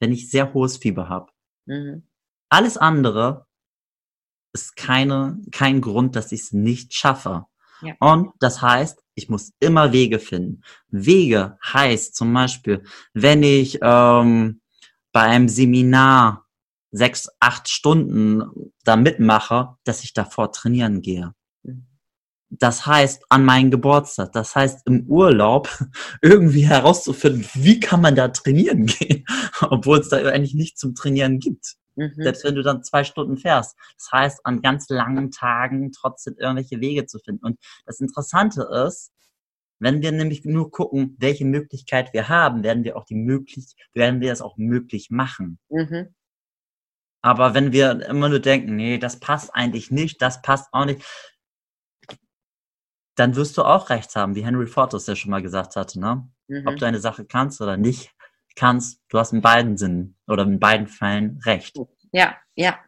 [0.00, 1.30] wenn ich sehr hohes Fieber habe.
[1.66, 2.08] Mhm.
[2.48, 3.47] Alles andere
[4.52, 7.46] ist keine, kein Grund, dass ich es nicht schaffe.
[7.82, 7.94] Ja.
[8.00, 10.62] Und das heißt, ich muss immer Wege finden.
[10.88, 12.82] Wege heißt zum Beispiel,
[13.14, 14.60] wenn ich ähm,
[15.12, 16.46] bei einem Seminar
[16.90, 21.34] sechs, acht Stunden da mitmache, dass ich davor trainieren gehe.
[22.50, 25.68] Das heißt, an meinen Geburtstag, das heißt, im Urlaub
[26.22, 29.26] irgendwie herauszufinden, wie kann man da trainieren gehen,
[29.60, 31.76] obwohl es da eigentlich nicht zum Trainieren gibt.
[31.98, 32.22] Mhm.
[32.22, 33.76] Selbst wenn du dann zwei Stunden fährst.
[33.96, 37.44] Das heißt, an ganz langen Tagen trotzdem irgendwelche Wege zu finden.
[37.44, 39.12] Und das Interessante ist,
[39.80, 44.20] wenn wir nämlich nur gucken, welche Möglichkeit wir haben, werden wir auch die möglich, werden
[44.20, 45.58] wir es auch möglich machen.
[45.68, 46.14] Mhm.
[47.20, 51.04] Aber wenn wir immer nur denken, nee, das passt eigentlich nicht, das passt auch nicht,
[53.16, 55.98] dann wirst du auch rechts haben, wie Henry Ford das ja schon mal gesagt hatte,
[55.98, 56.28] ne?
[56.46, 56.66] Mhm.
[56.66, 58.14] Ob du eine Sache kannst oder nicht
[58.56, 61.76] kannst, du hast in beiden Sinnen oder in beiden Fällen recht.
[62.12, 62.78] Ja, ja,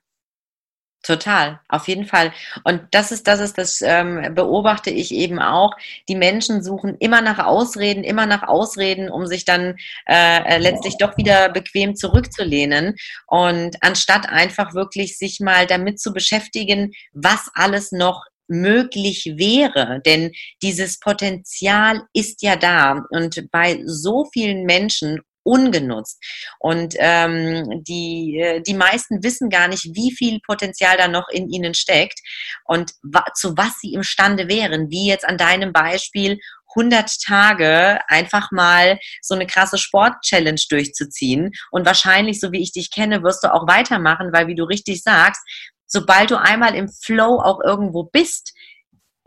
[1.03, 2.31] Total, auf jeden Fall.
[2.65, 5.73] Und das ist, das ist, das ähm, beobachte ich eben auch.
[6.11, 10.99] Die Menschen suchen immer nach Ausreden, immer nach Ausreden, um sich dann äh, äh, letztlich
[10.99, 12.97] doch wieder bequem zurückzulehnen.
[13.27, 20.03] Und anstatt einfach wirklich sich mal damit zu beschäftigen, was alles noch möglich wäre.
[20.05, 20.33] Denn
[20.63, 23.07] dieses Potenzial ist ja da.
[23.09, 26.23] Und bei so vielen Menschen ungenutzt.
[26.59, 31.49] Und ähm, die, äh, die meisten wissen gar nicht, wie viel Potenzial da noch in
[31.49, 32.21] ihnen steckt
[32.65, 36.39] und wa zu was sie imstande wären, wie jetzt an deinem Beispiel
[36.77, 41.51] 100 Tage einfach mal so eine krasse Sport-Challenge durchzuziehen.
[41.71, 45.03] Und wahrscheinlich, so wie ich dich kenne, wirst du auch weitermachen, weil wie du richtig
[45.03, 45.43] sagst,
[45.87, 48.53] sobald du einmal im Flow auch irgendwo bist,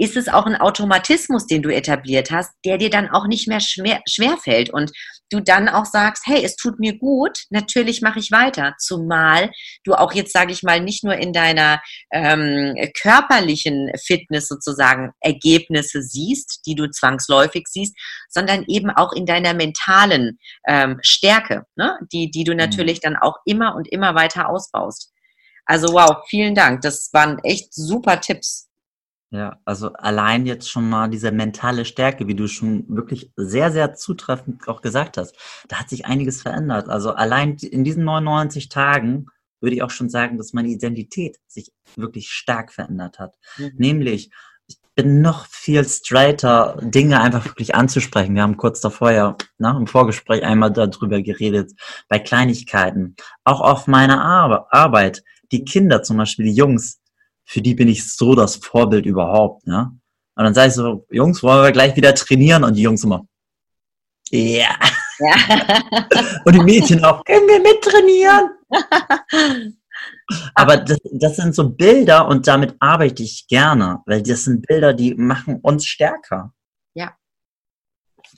[0.04, 3.62] ist es auch ein Automatismus, den du etabliert hast, der dir dann auch nicht mehr
[3.62, 4.92] schwer, schwer fällt und
[5.30, 8.76] du dann auch sagst, hey, es tut mir gut, natürlich mache ich weiter.
[8.80, 9.50] Zumal
[9.86, 11.82] du auch jetzt, sage ich mal, nicht nur in deiner
[12.12, 17.96] ähm, körperlichen Fitness sozusagen Ergebnisse siehst, die du zwangsläufig siehst,
[18.28, 20.38] sondern eben auch in deiner mentalen
[20.68, 21.98] ähm, Stärke, ne?
[22.12, 22.58] die, die du mhm.
[22.58, 25.14] natürlich dann auch immer und immer weiter ausbaust.
[25.66, 26.82] Also wow, vielen Dank.
[26.82, 28.68] Das waren echt super Tipps.
[29.34, 33.96] Ja, also allein jetzt schon mal diese mentale Stärke, wie du schon wirklich sehr, sehr
[33.96, 35.36] zutreffend auch gesagt hast,
[35.68, 36.88] da hat sich einiges verändert.
[36.88, 39.26] Also allein in diesen 99 Tagen
[39.60, 43.36] würde ich auch schon sagen, dass meine Identität sich wirklich stark verändert hat.
[43.58, 43.72] Mhm.
[43.78, 44.30] Nämlich,
[44.68, 48.36] ich bin noch viel straighter, Dinge einfach wirklich anzusprechen.
[48.36, 51.72] Wir haben kurz davor ja nach dem Vorgespräch einmal darüber geredet,
[52.08, 53.16] bei Kleinigkeiten.
[53.46, 54.24] Auch auf meiner
[54.70, 55.24] Arbeit.
[55.52, 57.00] Die Kinder zum Beispiel, die Jungs,
[57.46, 59.92] für die bin ich so das Vorbild überhaupt, ne?
[60.36, 62.64] Und dann sage ich so, Jungs, wollen wir gleich wieder trainieren?
[62.64, 63.28] Und die Jungs immer,
[64.34, 64.80] yeah.
[65.20, 65.82] ja.
[66.46, 68.50] Und die Mädchen auch, können wir mittrainieren?
[70.56, 74.94] Aber das, das sind so Bilder und damit arbeite ich gerne, weil das sind Bilder,
[74.94, 76.54] die machen uns stärker.
[76.94, 77.16] Ja,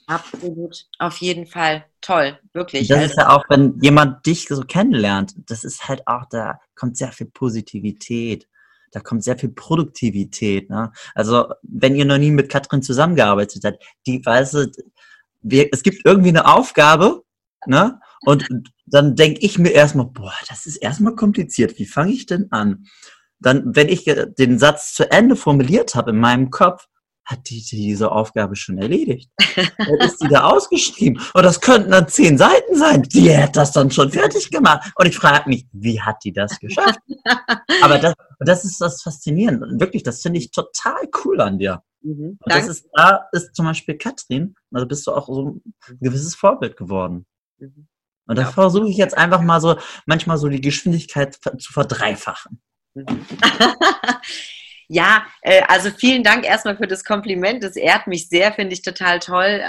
[0.08, 1.86] absolut, auf jeden Fall.
[2.02, 2.88] Toll, wirklich.
[2.88, 6.60] Das also, ist ja auch, wenn jemand dich so kennenlernt, das ist halt auch, da
[6.76, 8.48] kommt sehr viel Positivität
[8.92, 10.70] da kommt sehr viel Produktivität.
[10.70, 10.92] Ne?
[11.14, 16.46] Also wenn ihr noch nie mit Katrin zusammengearbeitet habt, die weiß, es gibt irgendwie eine
[16.48, 17.24] Aufgabe,
[17.66, 18.00] ne?
[18.22, 18.48] Und
[18.88, 21.78] dann denke ich mir erstmal, boah, das ist erstmal kompliziert.
[21.78, 22.88] Wie fange ich denn an?
[23.40, 26.88] Dann, wenn ich den Satz zu Ende formuliert habe in meinem Kopf,
[27.26, 29.32] hat die diese Aufgabe schon erledigt.
[29.56, 31.22] Dann ist die da ausgeschrieben.
[31.34, 33.02] Und das könnten dann zehn Seiten sein.
[33.04, 34.92] Die hat das dann schon fertig gemacht.
[34.96, 37.00] Und ich frage mich, wie hat die das geschafft?
[37.82, 39.66] Aber das, das ist das Faszinierende.
[39.66, 41.82] Und wirklich, das finde ich total cool an dir.
[42.02, 46.00] Mhm, und das ist, da ist zum Beispiel Katrin, also bist du auch so ein
[46.00, 47.26] gewisses Vorbild geworden.
[47.58, 47.88] Mhm.
[48.28, 48.52] Und da ja.
[48.52, 52.62] versuche ich jetzt einfach mal so, manchmal so die Geschwindigkeit zu verdreifachen.
[54.88, 57.64] Ja, äh, also vielen Dank erstmal für das Kompliment.
[57.64, 59.62] Das ehrt mich sehr, finde ich total toll.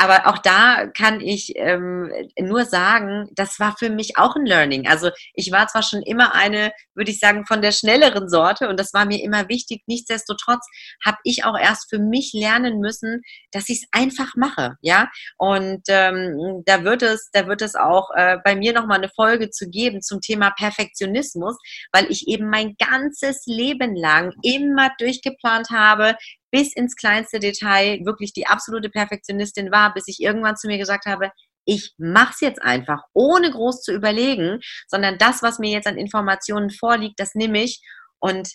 [0.00, 4.88] Aber auch da kann ich ähm, nur sagen, das war für mich auch ein Learning.
[4.88, 8.80] Also ich war zwar schon immer eine, würde ich sagen, von der schnelleren Sorte und
[8.80, 9.82] das war mir immer wichtig.
[9.86, 10.66] Nichtsdestotrotz
[11.04, 13.20] habe ich auch erst für mich lernen müssen,
[13.52, 15.10] dass ich es einfach mache, ja.
[15.36, 19.10] Und ähm, da wird es, da wird es auch äh, bei mir noch mal eine
[19.14, 21.58] Folge zu geben zum Thema Perfektionismus,
[21.92, 26.16] weil ich eben mein ganzes Leben lang immer durchgeplant habe,
[26.50, 31.06] bis ins kleinste Detail wirklich die absolute Perfektionistin war, bis ich irgendwann zu mir gesagt
[31.06, 31.30] habe,
[31.64, 35.96] ich mache es jetzt einfach, ohne groß zu überlegen, sondern das, was mir jetzt an
[35.96, 37.80] Informationen vorliegt, das nehme ich.
[38.18, 38.50] Und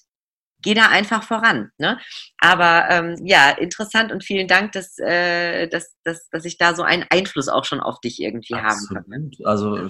[0.66, 1.70] geh da einfach voran.
[1.78, 2.00] Ne?
[2.40, 6.82] Aber ähm, ja, interessant und vielen Dank, dass, äh, dass, dass, dass ich da so
[6.82, 9.06] einen Einfluss auch schon auf dich irgendwie Absolut.
[9.06, 9.32] haben kann.
[9.46, 9.88] Also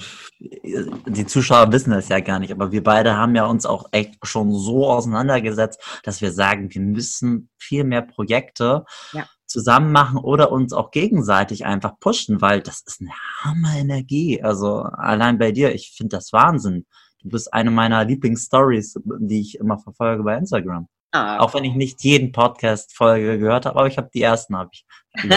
[1.08, 4.16] die Zuschauer wissen das ja gar nicht, aber wir beide haben ja uns auch echt
[4.24, 9.26] schon so auseinandergesetzt, dass wir sagen, wir müssen viel mehr Projekte ja.
[9.48, 14.44] zusammen machen oder uns auch gegenseitig einfach pushen, weil das ist eine Hammer Energie.
[14.44, 16.86] Also allein bei dir, ich finde das Wahnsinn
[17.26, 20.88] Du bist eine meiner Lieblingsstories, die ich immer verfolge bei Instagram.
[21.12, 21.40] Ah.
[21.40, 24.86] Auch wenn ich nicht jeden Podcast-Folge gehört habe, aber ich habe die ersten, habe ich.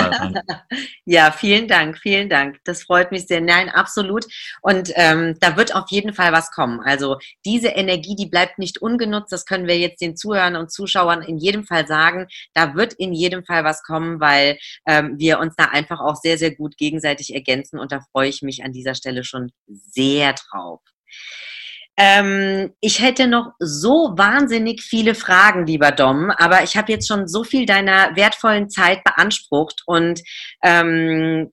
[1.07, 2.59] ja, vielen Dank, vielen Dank.
[2.65, 3.41] Das freut mich sehr.
[3.41, 4.27] Nein, absolut.
[4.61, 6.81] Und ähm, da wird auf jeden Fall was kommen.
[6.81, 7.17] Also
[7.47, 9.33] diese Energie, die bleibt nicht ungenutzt.
[9.33, 12.27] Das können wir jetzt den Zuhörern und Zuschauern in jedem Fall sagen.
[12.53, 16.37] Da wird in jedem Fall was kommen, weil ähm, wir uns da einfach auch sehr,
[16.37, 17.79] sehr gut gegenseitig ergänzen.
[17.79, 20.81] Und da freue ich mich an dieser Stelle schon sehr drauf.
[22.01, 27.27] Ähm, ich hätte noch so wahnsinnig viele Fragen, lieber Dom, aber ich habe jetzt schon
[27.27, 30.23] so viel deiner wertvollen Zeit beansprucht und
[30.63, 31.51] ähm,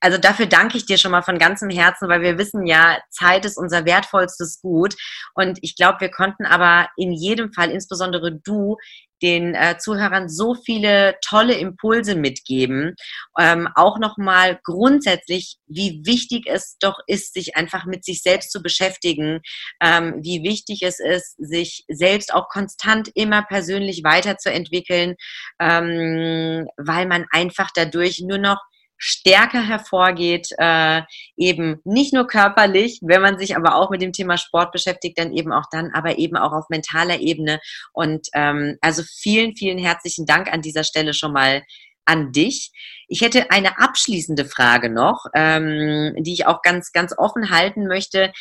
[0.00, 3.44] also dafür danke ich dir schon mal von ganzem Herzen, weil wir wissen ja, Zeit
[3.44, 4.94] ist unser wertvollstes Gut.
[5.34, 8.76] Und ich glaube, wir konnten aber in jedem Fall, insbesondere du,
[9.22, 12.94] den äh, Zuhörern so viele tolle Impulse mitgeben.
[13.38, 18.62] Ähm, auch nochmal grundsätzlich, wie wichtig es doch ist, sich einfach mit sich selbst zu
[18.62, 19.40] beschäftigen,
[19.80, 25.14] ähm, wie wichtig es ist, sich selbst auch konstant immer persönlich weiterzuentwickeln,
[25.60, 28.58] ähm, weil man einfach dadurch nur noch
[29.04, 31.02] stärker hervorgeht, äh,
[31.36, 35.32] eben nicht nur körperlich, wenn man sich aber auch mit dem Thema Sport beschäftigt, dann
[35.32, 37.58] eben auch dann, aber eben auch auf mentaler Ebene.
[37.92, 41.64] Und ähm, also vielen, vielen herzlichen Dank an dieser Stelle schon mal
[42.04, 42.70] an dich.
[43.08, 48.32] Ich hätte eine abschließende Frage noch, ähm, die ich auch ganz, ganz offen halten möchte.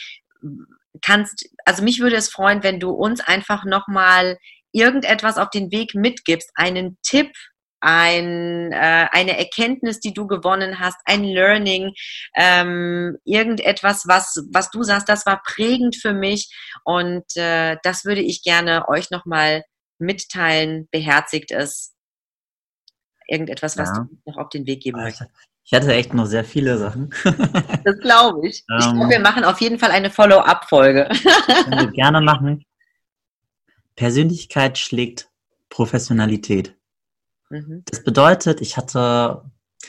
[1.01, 4.38] Kannst, also mich würde es freuen, wenn du uns einfach nochmal
[4.74, 7.32] irgendetwas auf den Weg mitgibst, einen Tipp,
[7.82, 11.93] ein, äh, eine Erkenntnis, die du gewonnen hast, ein Learning,
[12.36, 16.53] ähm, irgendetwas, was, was du sagst, das war prägend für mich
[16.84, 19.63] und äh, das würde ich gerne euch nochmal
[19.97, 21.93] mitteilen, beherzigt es.
[23.27, 24.03] Irgendetwas, was ja.
[24.03, 25.32] du noch auf den Weg geben möchtest.
[25.63, 27.13] Ich hatte echt noch sehr viele Sachen.
[27.86, 28.57] das glaube ich.
[28.57, 29.09] Ich glaube, ähm.
[29.09, 31.07] wir machen auf jeden Fall eine Follow-up-Folge.
[31.63, 32.65] Können wir gerne machen.
[33.95, 35.29] Persönlichkeit schlägt
[35.69, 36.75] Professionalität.
[37.52, 37.84] Mhm.
[37.86, 39.43] Das bedeutet, ich hatte,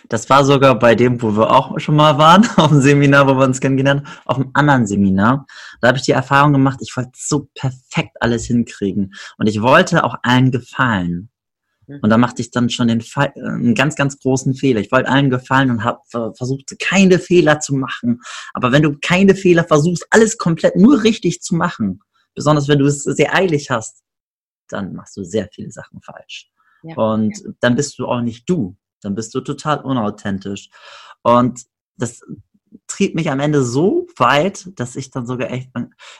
[0.09, 3.39] das war sogar bei dem, wo wir auch schon mal waren, auf dem Seminar, wo
[3.39, 5.47] wir uns kennengelernt haben, auf einem anderen Seminar.
[5.81, 9.15] Da habe ich die Erfahrung gemacht, ich wollte so perfekt alles hinkriegen.
[9.39, 11.31] Und ich wollte auch allen gefallen.
[11.87, 12.01] Mhm.
[12.03, 14.81] Und da machte ich dann schon den Fall, einen ganz, ganz großen Fehler.
[14.81, 16.01] Ich wollte allen gefallen und habe
[16.35, 18.21] versucht, keine Fehler zu machen.
[18.55, 22.01] Aber wenn du keine Fehler versuchst, alles komplett nur richtig zu machen,
[22.35, 24.03] besonders wenn du es sehr eilig hast,
[24.69, 26.52] dann machst du sehr viele Sachen falsch.
[26.83, 28.76] Und dann bist du auch nicht du.
[29.01, 30.70] Dann bist du total unauthentisch.
[31.22, 31.64] Und
[31.97, 32.22] das
[32.87, 35.70] trieb mich am Ende so weit, dass ich dann sogar echt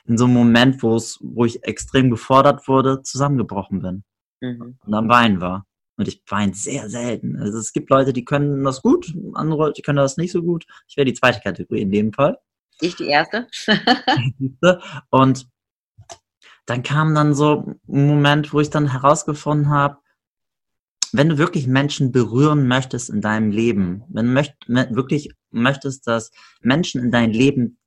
[0.05, 4.05] in so einem Moment, wo es, wo ich extrem gefordert wurde, zusammengebrochen bin.
[4.41, 4.79] Mhm.
[4.85, 5.67] Und am Weinen war.
[5.97, 7.37] Und ich weine sehr selten.
[7.37, 10.43] Also es gibt Leute, die können das gut, andere Leute, die können das nicht so
[10.43, 10.67] gut.
[10.89, 12.39] Ich wäre die zweite Kategorie in dem Fall.
[12.81, 13.47] Ich die erste.
[15.11, 15.47] und
[16.67, 19.99] dann kam dann so ein Moment, wo ich dann herausgefunden habe,
[21.13, 26.31] wenn du wirklich Menschen berühren möchtest in deinem Leben, wenn du möcht, wirklich möchtest, dass
[26.61, 27.79] Menschen in dein Leben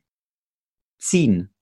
[0.99, 1.53] ziehen,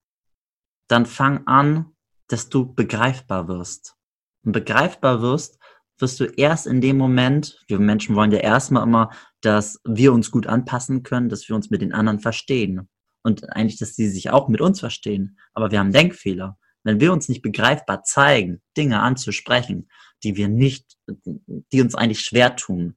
[0.88, 1.94] dann fang an,
[2.28, 3.96] dass du begreifbar wirst.
[4.44, 5.58] Und begreifbar wirst,
[6.00, 9.12] wirst du erst in dem Moment, wir Menschen wollen ja erstmal immer,
[9.42, 12.90] dass wir uns gut anpassen können, dass wir uns mit den anderen verstehen.
[13.24, 15.38] Und eigentlich, dass sie sich auch mit uns verstehen.
[15.54, 16.58] Aber wir haben Denkfehler.
[16.84, 19.88] Wenn wir uns nicht begreifbar zeigen, Dinge anzusprechen,
[20.24, 22.96] die wir nicht, die uns eigentlich schwer tun,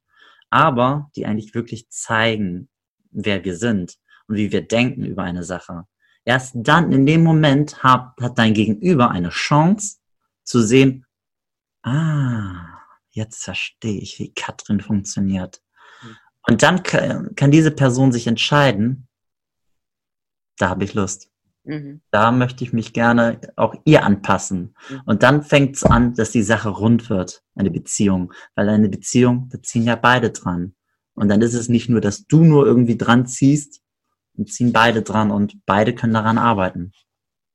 [0.49, 2.69] aber die eigentlich wirklich zeigen,
[3.11, 3.97] wer wir sind
[4.27, 5.85] und wie wir denken über eine Sache.
[6.25, 9.97] Erst dann, in dem Moment, hat, hat dein Gegenüber eine Chance
[10.43, 11.05] zu sehen,
[11.83, 12.79] ah,
[13.11, 15.61] jetzt verstehe ich, wie Katrin funktioniert.
[16.47, 19.07] Und dann kann, kann diese Person sich entscheiden,
[20.57, 21.29] da habe ich Lust.
[21.67, 22.01] Mhm.
[22.11, 24.75] Da möchte ich mich gerne auch ihr anpassen.
[24.89, 25.01] Mhm.
[25.05, 28.33] Und dann fängt es an, dass die Sache rund wird, eine Beziehung.
[28.55, 30.73] Weil eine Beziehung, da ziehen ja beide dran.
[31.13, 33.81] Und dann ist es nicht nur, dass du nur irgendwie dran ziehst,
[34.37, 36.93] und ziehen beide dran und beide können daran arbeiten.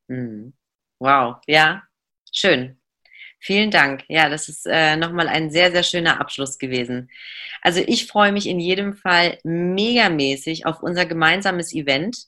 [0.08, 0.52] Mhm.
[0.98, 1.82] Wow, ja,
[2.32, 2.78] schön.
[3.40, 4.04] Vielen Dank.
[4.08, 7.10] Ja, das ist äh, nochmal ein sehr, sehr schöner Abschluss gewesen.
[7.60, 12.26] Also ich freue mich in jedem Fall megamäßig auf unser gemeinsames Event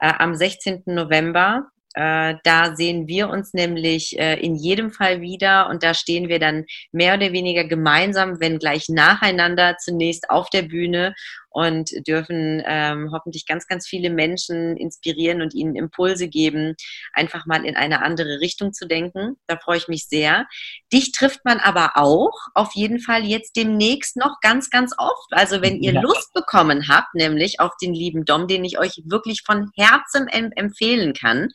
[0.00, 0.82] äh, am 16.
[0.86, 1.68] November.
[1.94, 6.38] Äh, da sehen wir uns nämlich äh, in jedem Fall wieder und da stehen wir
[6.38, 11.14] dann mehr oder weniger gemeinsam, wenn gleich nacheinander zunächst auf der Bühne
[11.50, 16.74] und dürfen ähm, hoffentlich ganz, ganz viele Menschen inspirieren und ihnen Impulse geben,
[17.12, 19.36] einfach mal in eine andere Richtung zu denken.
[19.46, 20.46] Da freue ich mich sehr.
[20.92, 25.32] Dich trifft man aber auch auf jeden Fall jetzt demnächst noch ganz, ganz oft.
[25.32, 26.00] Also wenn ihr ja.
[26.00, 30.50] Lust bekommen habt, nämlich auf den lieben Dom, den ich euch wirklich von Herzen em
[30.54, 31.48] empfehlen kann,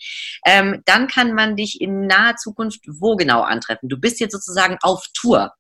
[0.46, 3.90] ähm, dann kann man dich in naher Zukunft wo genau antreffen?
[3.90, 5.54] Du bist jetzt sozusagen auf Tour.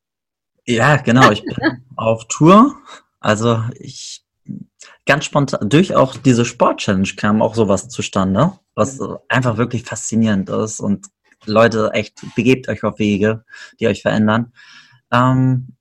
[0.66, 1.32] Ja, genau.
[1.32, 1.56] Ich bin
[1.96, 2.76] auf Tour.
[3.20, 4.25] Also ich
[5.06, 9.18] ganz spontan, durch auch diese Sport-Challenge kam auch sowas zustande, was mhm.
[9.30, 11.08] einfach wirklich faszinierend ist und
[11.45, 13.43] Leute, echt, begebt euch auf Wege,
[13.80, 14.51] die euch verändern.
[15.12, 15.76] Ähm,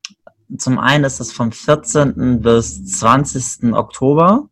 [0.59, 2.41] zum einen ist es vom 14.
[2.43, 3.72] bis 20.
[3.72, 4.51] Oktober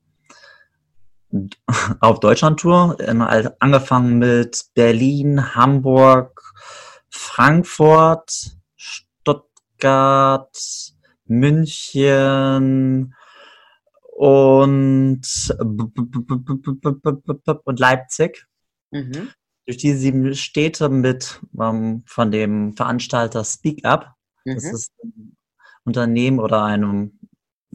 [2.01, 2.97] auf Deutschland-Tour,
[3.61, 6.41] angefangen mit Berlin, Hamburg,
[7.11, 10.57] Frankfurt, Stuttgart,
[11.27, 13.15] München
[14.23, 15.23] und,
[17.65, 18.47] und Leipzig.
[18.93, 19.31] Mhm.
[19.67, 24.15] Durch diese sieben Städte mit ähm, von dem Veranstalter Speak Up.
[24.45, 24.55] Mhm.
[24.55, 25.37] Das ist ein
[25.85, 27.11] Unternehmen oder eine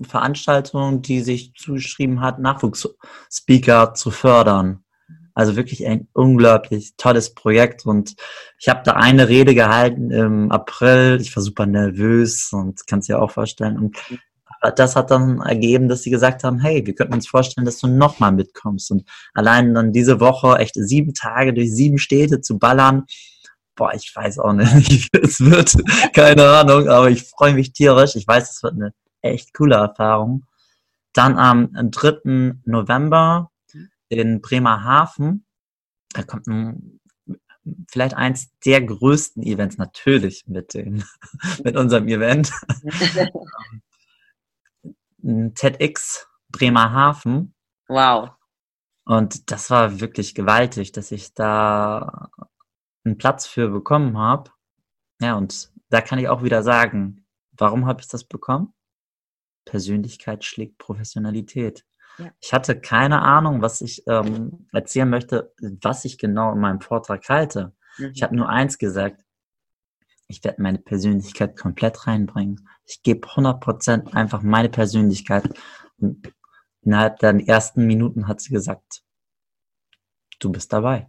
[0.02, 4.86] Veranstaltung, die sich zugeschrieben hat, Nachwuchsspeaker zu fördern.
[5.34, 8.16] Also wirklich ein unglaublich tolles Projekt und
[8.58, 11.20] ich habe da eine Rede gehalten im April.
[11.20, 13.78] Ich war super nervös und kannst dir auch vorstellen.
[13.78, 13.98] Und
[14.76, 17.88] das hat dann ergeben, dass sie gesagt haben, hey, wir könnten uns vorstellen, dass du
[17.88, 18.92] nochmal mitkommst.
[18.92, 19.04] Und
[19.34, 23.06] allein dann diese Woche echt sieben Tage durch sieben Städte zu ballern,
[23.78, 25.76] boah, ich weiß auch nicht, wie es wird.
[26.14, 28.16] Keine Ahnung, aber ich freue mich tierisch.
[28.16, 30.46] Ich weiß, es wird eine echt coole Erfahrung.
[31.14, 32.56] Dann am 3.
[32.66, 33.52] November
[34.10, 35.46] in Bremerhaven.
[36.14, 37.00] Da kommt ein,
[37.90, 41.04] vielleicht eins der größten Events natürlich mit dem,
[41.64, 42.52] mit unserem Event.
[45.56, 47.54] TEDx Bremerhaven.
[47.88, 48.32] Wow.
[49.06, 52.30] Und das war wirklich gewaltig, dass ich da
[53.06, 54.52] einen Platz für bekommen habe.
[55.22, 58.74] Ja, und da kann ich auch wieder sagen, warum habe ich das bekommen?
[59.66, 61.86] Persönlichkeit schlägt Professionalität.
[62.40, 67.28] Ich hatte keine Ahnung, was ich ähm, erzählen möchte, was ich genau in meinem Vortrag
[67.30, 67.76] halte.
[67.98, 68.12] Mhm.
[68.16, 69.24] Ich habe nur eins gesagt.
[70.28, 72.68] Ich werde meine Persönlichkeit komplett reinbringen.
[72.86, 75.50] Ich gebe 100% einfach meine Persönlichkeit.
[76.00, 76.34] Und
[76.82, 79.04] innerhalb der ersten Minuten hat sie gesagt,
[80.40, 81.08] du bist dabei.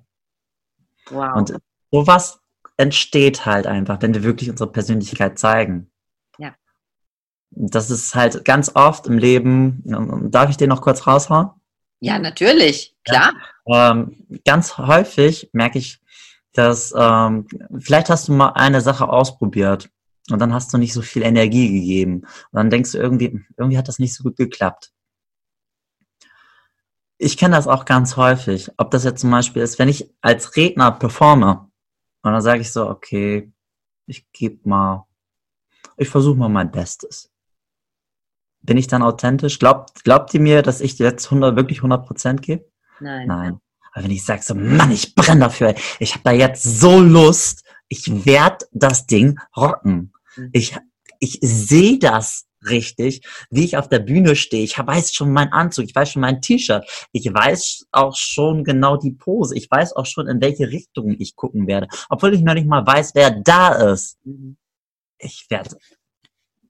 [1.10, 1.36] Wow.
[1.36, 1.54] Und
[1.90, 2.40] sowas
[2.76, 5.90] entsteht halt einfach, wenn wir wirklich unsere Persönlichkeit zeigen
[7.50, 9.82] das ist halt ganz oft im Leben,
[10.30, 11.50] darf ich den noch kurz raushauen?
[12.00, 13.32] Ja, natürlich, klar.
[13.66, 16.00] Ja, ähm, ganz häufig merke ich,
[16.54, 17.46] dass ähm,
[17.78, 19.90] vielleicht hast du mal eine Sache ausprobiert
[20.30, 22.20] und dann hast du nicht so viel Energie gegeben.
[22.20, 24.92] Und dann denkst du irgendwie, irgendwie hat das nicht so gut geklappt.
[27.18, 28.70] Ich kenne das auch ganz häufig.
[28.76, 31.70] Ob das jetzt zum Beispiel ist, wenn ich als Redner performe
[32.22, 33.52] und dann sage ich so, okay,
[34.06, 35.06] ich gebe mal,
[35.96, 37.30] ich versuche mal mein Bestes
[38.68, 39.58] bin ich dann authentisch?
[39.58, 42.70] Glaubt, glaubt ihr mir, dass ich jetzt 100, wirklich 100 Prozent gebe?
[43.00, 43.26] Nein.
[43.26, 43.60] Nein.
[43.92, 47.64] Aber wenn ich sage so, Mann, ich brenne dafür, ich habe da jetzt so Lust,
[47.88, 50.12] ich werde das Ding rocken.
[50.36, 50.50] Mhm.
[50.52, 50.76] Ich,
[51.20, 54.64] ich sehe das richtig, wie ich auf der Bühne stehe.
[54.64, 58.96] Ich weiß schon meinen Anzug, ich weiß schon mein T-Shirt, ich weiß auch schon genau
[58.96, 62.54] die Pose, ich weiß auch schon, in welche Richtung ich gucken werde, obwohl ich noch
[62.54, 64.18] nicht mal weiß, wer da ist.
[64.24, 64.56] Mhm.
[65.18, 65.76] Ich werde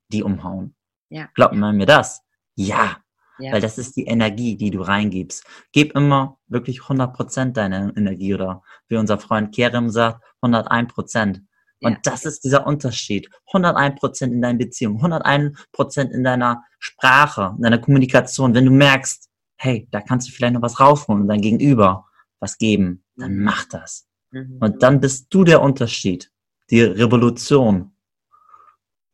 [0.08, 0.74] die umhauen.
[1.10, 1.28] Ja.
[1.34, 2.22] Glaubt man mir das?
[2.54, 2.98] Ja.
[3.39, 3.53] Ja.
[3.53, 5.45] Weil das ist die Energie, die du reingibst.
[5.72, 11.41] Gib immer wirklich 100% deine Energie oder wie unser Freund Kerem sagt, 101%.
[11.80, 11.99] Und ja.
[12.03, 13.28] das ist dieser Unterschied.
[13.53, 18.55] 101% in deiner Beziehung, 101% in deiner Sprache, in deiner Kommunikation.
[18.55, 22.07] Wenn du merkst, hey, da kannst du vielleicht noch was rausholen und dein Gegenüber
[22.41, 23.45] was geben, dann mhm.
[23.45, 24.09] mach das.
[24.30, 24.59] Mhm.
[24.61, 26.32] Und dann bist du der Unterschied,
[26.70, 27.93] die Revolution,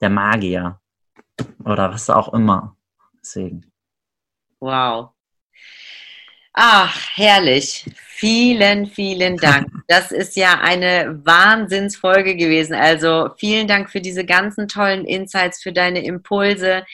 [0.01, 0.81] der Magier.
[1.65, 2.77] Oder was auch immer.
[3.21, 3.74] Deswegen.
[4.65, 5.11] Wow.
[6.55, 7.85] Ach, herrlich.
[7.97, 9.67] Vielen, vielen Dank.
[9.89, 12.75] Das ist ja eine Wahnsinnsfolge gewesen.
[12.75, 16.87] Also vielen Dank für diese ganzen tollen Insights, für deine Impulse,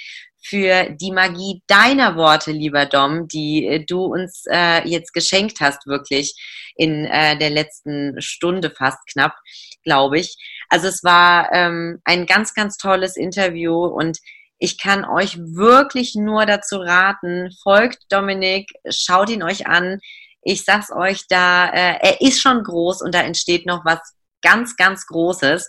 [0.42, 5.86] für die Magie deiner Worte, lieber Dom, die äh, du uns äh, jetzt geschenkt hast,
[5.86, 6.34] wirklich
[6.74, 9.36] in äh, der letzten Stunde fast knapp,
[9.84, 10.36] glaube ich.
[10.70, 14.18] Also es war ähm, ein ganz, ganz tolles Interview und
[14.60, 19.98] ich kann euch wirklich nur dazu raten, folgt Dominik, schaut ihn euch an.
[20.42, 24.00] Ich sag's euch da, äh, er ist schon groß und da entsteht noch was
[24.42, 25.66] ganz, ganz Großes.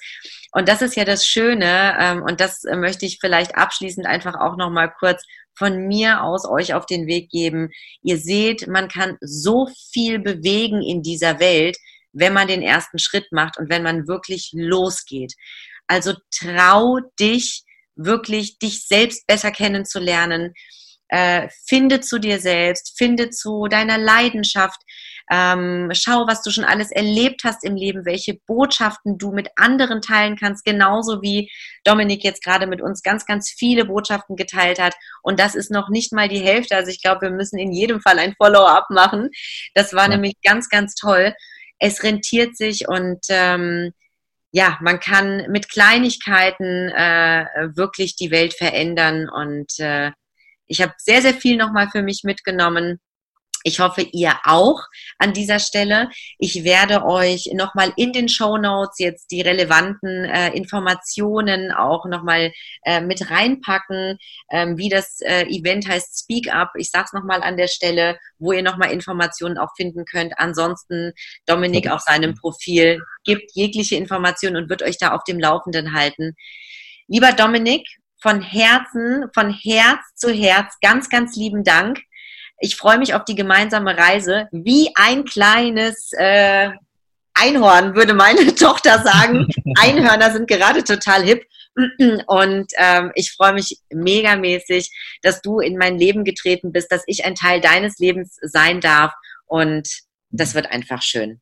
[0.52, 4.58] Und das ist ja das Schöne, ähm, und das möchte ich vielleicht abschließend einfach auch
[4.58, 5.24] nochmal kurz
[5.58, 7.70] von mir aus euch auf den Weg geben.
[8.02, 11.78] Ihr seht, man kann so viel bewegen in dieser Welt,
[12.12, 15.34] wenn man den ersten Schritt macht und wenn man wirklich losgeht.
[15.88, 17.64] Also trau dich,
[18.06, 20.54] wirklich dich selbst besser kennenzulernen.
[21.08, 24.82] Äh, finde zu dir selbst, finde zu deiner Leidenschaft,
[25.32, 30.02] ähm, schau, was du schon alles erlebt hast im Leben, welche Botschaften du mit anderen
[30.02, 31.50] teilen kannst, genauso wie
[31.86, 34.94] Dominik jetzt gerade mit uns ganz, ganz viele Botschaften geteilt hat.
[35.24, 36.76] Und das ist noch nicht mal die Hälfte.
[36.76, 39.30] Also ich glaube, wir müssen in jedem Fall ein Follow-up machen.
[39.74, 40.10] Das war ja.
[40.10, 41.34] nämlich ganz, ganz toll.
[41.80, 43.92] Es rentiert sich und ähm,
[44.52, 47.46] ja, man kann mit Kleinigkeiten äh,
[47.76, 49.30] wirklich die Welt verändern.
[49.30, 50.12] Und äh,
[50.68, 53.00] ich habe sehr, sehr viel nochmal für mich mitgenommen.
[53.64, 54.82] Ich hoffe, ihr auch
[55.18, 56.10] an dieser Stelle.
[56.40, 62.52] Ich werde euch nochmal in den Show Notes jetzt die relevanten äh, Informationen auch nochmal
[62.84, 64.18] äh, mit reinpacken,
[64.50, 66.72] ähm, wie das äh, Event heißt Speak Up.
[66.76, 70.34] Ich sage es nochmal an der Stelle, wo ihr nochmal Informationen auch finden könnt.
[70.38, 71.14] Ansonsten
[71.46, 76.34] Dominik auf seinem Profil gibt jegliche Informationen und wird euch da auf dem Laufenden halten.
[77.08, 77.88] Lieber Dominik,
[78.22, 82.00] von Herzen, von Herz zu Herz, ganz, ganz lieben Dank
[82.62, 84.48] ich freue mich auf die gemeinsame Reise.
[84.52, 86.70] Wie ein kleines äh,
[87.34, 89.48] Einhorn, würde meine Tochter sagen.
[89.80, 91.44] Einhörner sind gerade total hip.
[92.28, 94.92] Und ähm, ich freue mich megamäßig,
[95.22, 99.14] dass du in mein Leben getreten bist, dass ich ein Teil deines Lebens sein darf.
[99.46, 99.90] Und
[100.30, 101.42] das wird einfach schön.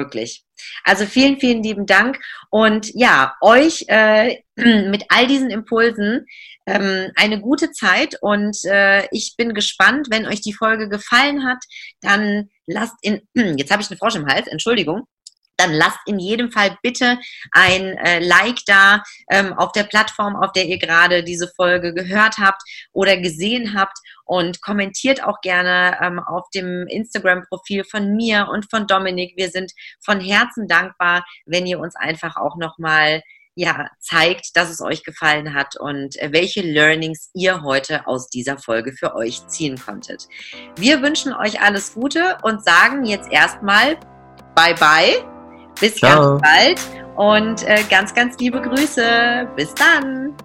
[0.00, 0.44] Wirklich.
[0.84, 2.18] Also vielen, vielen lieben Dank.
[2.48, 6.26] Und ja, euch äh, mit all diesen Impulsen
[6.66, 11.58] ähm, eine gute Zeit und äh, ich bin gespannt, wenn euch die Folge gefallen hat,
[12.00, 15.06] dann lasst in, jetzt habe ich eine Frosch im Hals, Entschuldigung,
[15.58, 17.18] dann lasst in jedem Fall bitte
[17.52, 22.38] ein äh, Like da ähm, auf der Plattform, auf der ihr gerade diese Folge gehört
[22.38, 23.98] habt oder gesehen habt
[24.30, 29.32] und kommentiert auch gerne ähm, auf dem Instagram-Profil von mir und von Dominik.
[29.36, 33.22] Wir sind von Herzen dankbar, wenn ihr uns einfach auch nochmal
[33.56, 38.56] ja, zeigt, dass es euch gefallen hat und äh, welche Learnings ihr heute aus dieser
[38.56, 40.28] Folge für euch ziehen konntet.
[40.76, 43.96] Wir wünschen euch alles Gute und sagen jetzt erstmal
[44.54, 45.24] Bye bye.
[45.80, 46.38] Bis Ciao.
[46.38, 46.80] ganz bald
[47.16, 49.48] und äh, ganz, ganz liebe Grüße.
[49.56, 50.36] Bis dann.